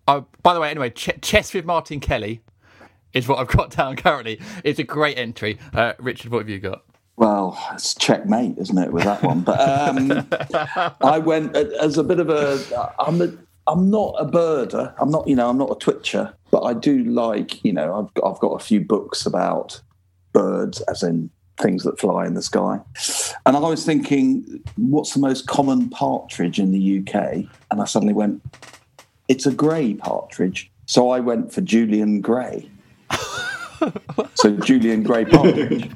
[0.05, 2.41] by the way, anyway, Ch- Chess with Martin Kelly
[3.13, 4.39] is what I've got down currently.
[4.63, 5.59] It's a great entry.
[5.73, 6.83] Uh, Richard, what have you got?
[7.15, 9.41] Well, it's checkmate, isn't it, with that one?
[9.41, 10.27] But um,
[11.01, 12.93] I went as a bit of a.
[12.99, 13.33] I'm a.
[13.65, 14.93] I'm not a birder.
[14.99, 15.27] I'm not.
[15.27, 15.49] You know.
[15.49, 16.33] I'm not a twitcher.
[16.51, 17.63] But I do like.
[17.65, 17.95] You know.
[17.95, 19.81] I've got, I've got a few books about
[20.31, 22.79] birds, as in things that fly in the sky.
[23.45, 27.49] And I was thinking, what's the most common partridge in the UK?
[27.71, 28.41] And I suddenly went,
[29.27, 30.71] it's a grey partridge.
[30.85, 32.69] So I went for Julian Gray.
[34.35, 35.89] so Julian Gray partridge.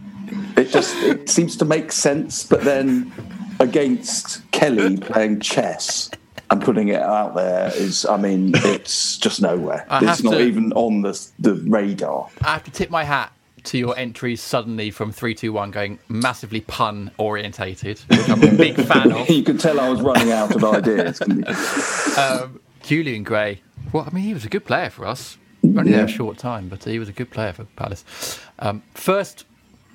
[0.58, 3.12] It just it seems to make sense, but then
[3.60, 6.10] against Kelly playing chess
[6.50, 9.86] and putting it out there is, I mean, it's just nowhere.
[9.90, 12.30] I it's not to- even on the the radar.
[12.42, 13.32] I have to tip my hat
[13.64, 19.12] to your entries suddenly from 321 going massively pun orientated, which I'm a big fan
[19.12, 19.30] of.
[19.30, 21.22] You could tell I was running out of ideas.
[22.18, 23.62] Um, Julian Gray,
[23.94, 25.38] well, I mean, he was a good player for us.
[25.64, 26.06] Only there Yeah.
[26.06, 28.40] a short time, but he was a good player for Palace.
[28.60, 29.46] Um, first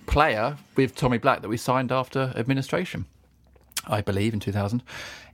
[0.06, 3.06] player with Tommy Black that we signed after administration,
[3.86, 4.82] I believe, in 2000.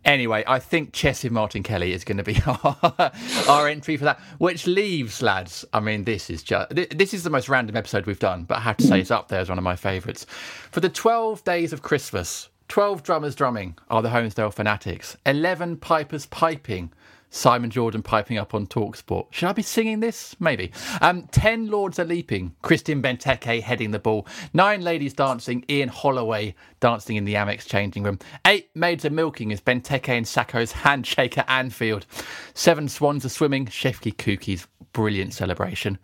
[0.05, 3.13] Anyway, I think Chessie Martin Kelly is going to be our,
[3.49, 5.65] our entry for that, which leaves, lads.
[5.73, 8.61] I mean, this is just this is the most random episode we've done, but I
[8.63, 10.27] have to say it's up there as one of my favourites.
[10.73, 16.27] For the twelve days of Christmas, twelve drummers drumming are the Holmesdale Fanatics, eleven pipers
[16.27, 16.91] piping.
[17.35, 19.27] Simon Jordan piping up on Talksport.
[19.31, 20.37] Should I be singing this?
[20.39, 20.71] Maybe.
[21.01, 22.55] Um, ten lords are leaping.
[22.61, 24.27] Christian Benteke heading the ball.
[24.53, 25.65] Nine ladies dancing.
[25.69, 28.19] Ian Holloway dancing in the Amex changing room.
[28.47, 32.05] Eight maids are milking as Benteke and Sakho's handshake at Anfield.
[32.53, 33.65] Seven swans are swimming.
[33.65, 35.97] Shefki Kuqi's brilliant celebration.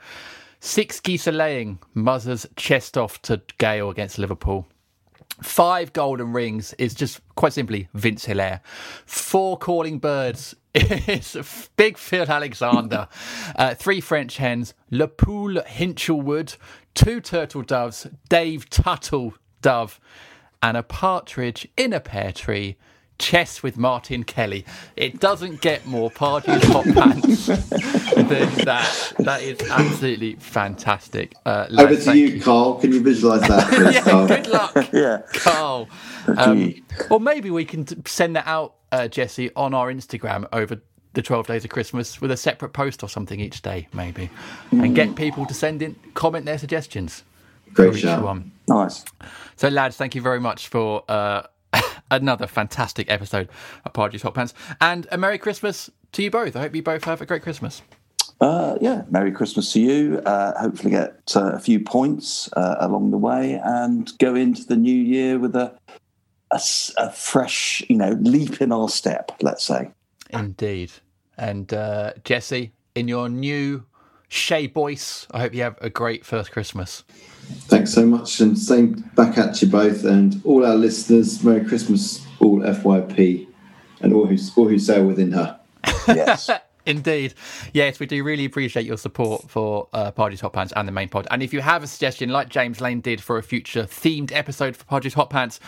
[0.61, 1.79] Six geese are laying.
[1.93, 4.67] Muzzers chest off to Gayle against Liverpool.
[5.43, 8.61] Five golden rings is just quite simply Vince Hilaire.
[9.07, 10.57] Four calling birds
[11.09, 13.09] is Big Phil Alexander.
[13.57, 16.57] Uh, three French hens, Le Poule Hinshelwood,
[16.95, 19.99] two turtle doves, Dave Tuttle dove,
[20.63, 22.77] and a partridge in a pear tree.
[23.19, 24.65] Chess with Martin Kelly.
[24.95, 27.47] It doesn't get more Pardew's hot pants
[28.15, 29.13] than that.
[29.19, 31.35] That is absolutely fantastic.
[31.45, 32.75] Uh, Over to thank you, Carl.
[32.77, 33.69] Can you visualise that?
[33.73, 34.27] please, yeah, Carl?
[34.29, 35.23] good luck, Yeah.
[35.33, 35.89] Carl.
[36.37, 36.75] Um,
[37.11, 40.81] or maybe we can send that out, uh, Jesse, on our Instagram over
[41.15, 44.31] the 12 days of Christmas with a separate post or something each day, maybe,
[44.71, 47.25] and get people to send in, comment their suggestions.
[47.73, 48.23] Great shout.
[48.23, 48.53] one.
[48.67, 49.05] Nice.
[49.57, 51.43] So, lads, thank you very much for uh,
[52.11, 53.49] another fantastic episode
[53.85, 54.55] of Pardew's Hot Pants.
[54.81, 56.57] And a Merry Christmas to you both.
[56.57, 57.83] I hope you both have a great Christmas.
[58.41, 60.19] Uh, yeah, Merry Christmas to you.
[60.25, 64.77] Uh, hopefully, get uh, a few points uh, along the way and go into the
[64.77, 65.77] new year with a,
[66.53, 69.33] a s- a fresh, you know, leap in our step.
[69.43, 69.91] Let's say.
[70.31, 70.93] Indeed.
[71.37, 73.85] And uh, Jesse, in your new
[74.29, 77.05] Shea voice, I hope you have a great first Christmas.
[77.69, 81.43] Thanks so much, and same back at you both, and all our listeners.
[81.43, 83.47] Merry Christmas, all FYP,
[84.03, 85.59] and all who all who sail within her.
[86.09, 86.51] Yes.
[86.87, 87.35] Indeed.
[87.75, 91.11] Yes, we do really appreciate your support for uh, Pardew's Hot Pants and the main
[91.11, 91.27] pod.
[91.31, 94.75] And if you have a suggestion, like James Lane did for a future themed episode
[94.75, 95.61] for Pardew's Hot Pants,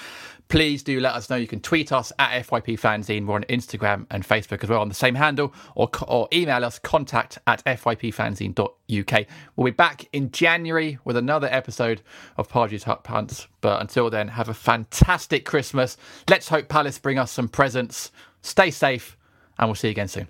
[0.50, 1.36] please do let us know.
[1.36, 3.24] You can tweet us at FYP Fanzine.
[3.26, 6.78] We're on Instagram and Facebook as well on the same handle, or, or email us
[6.78, 9.26] contact at fypfanzine.uk.
[9.56, 12.02] We'll be back in January with another episode
[12.36, 13.46] of Pardew's Hot Pants.
[13.60, 15.96] But until then, have a fantastic Christmas.
[16.28, 18.10] Let's hope Palace bring us some presents.
[18.42, 19.16] Stay safe,
[19.58, 20.28] and we'll see you again soon.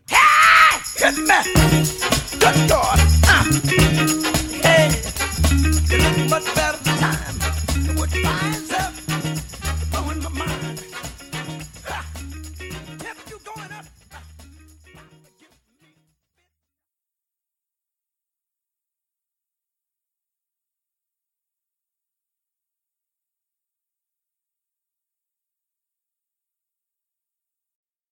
[2.38, 2.98] Good God.
[3.24, 3.48] Ah.
[4.62, 4.90] Hey,
[6.22, 7.40] you much better this time.
[8.22, 8.59] Finds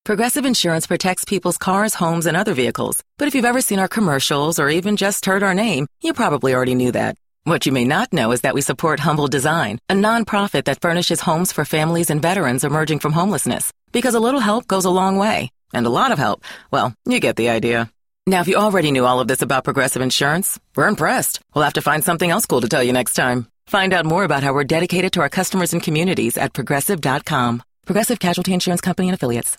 [0.09, 3.03] Progressive Insurance protects people's cars, homes, and other vehicles.
[3.19, 6.55] But if you've ever seen our commercials or even just heard our name, you probably
[6.55, 7.19] already knew that.
[7.45, 11.21] What you may not know is that we support Humble Design, a nonprofit that furnishes
[11.21, 13.71] homes for families and veterans emerging from homelessness.
[13.93, 15.51] Because a little help goes a long way.
[15.75, 17.91] And a lot of help, well, you get the idea.
[18.27, 21.41] Now, if you already knew all of this about Progressive Insurance, we're impressed.
[21.55, 23.47] We'll have to find something else cool to tell you next time.
[23.67, 27.63] Find out more about how we're dedicated to our customers and communities at progressive.com.
[27.85, 29.59] Progressive Casualty Insurance Company and Affiliates.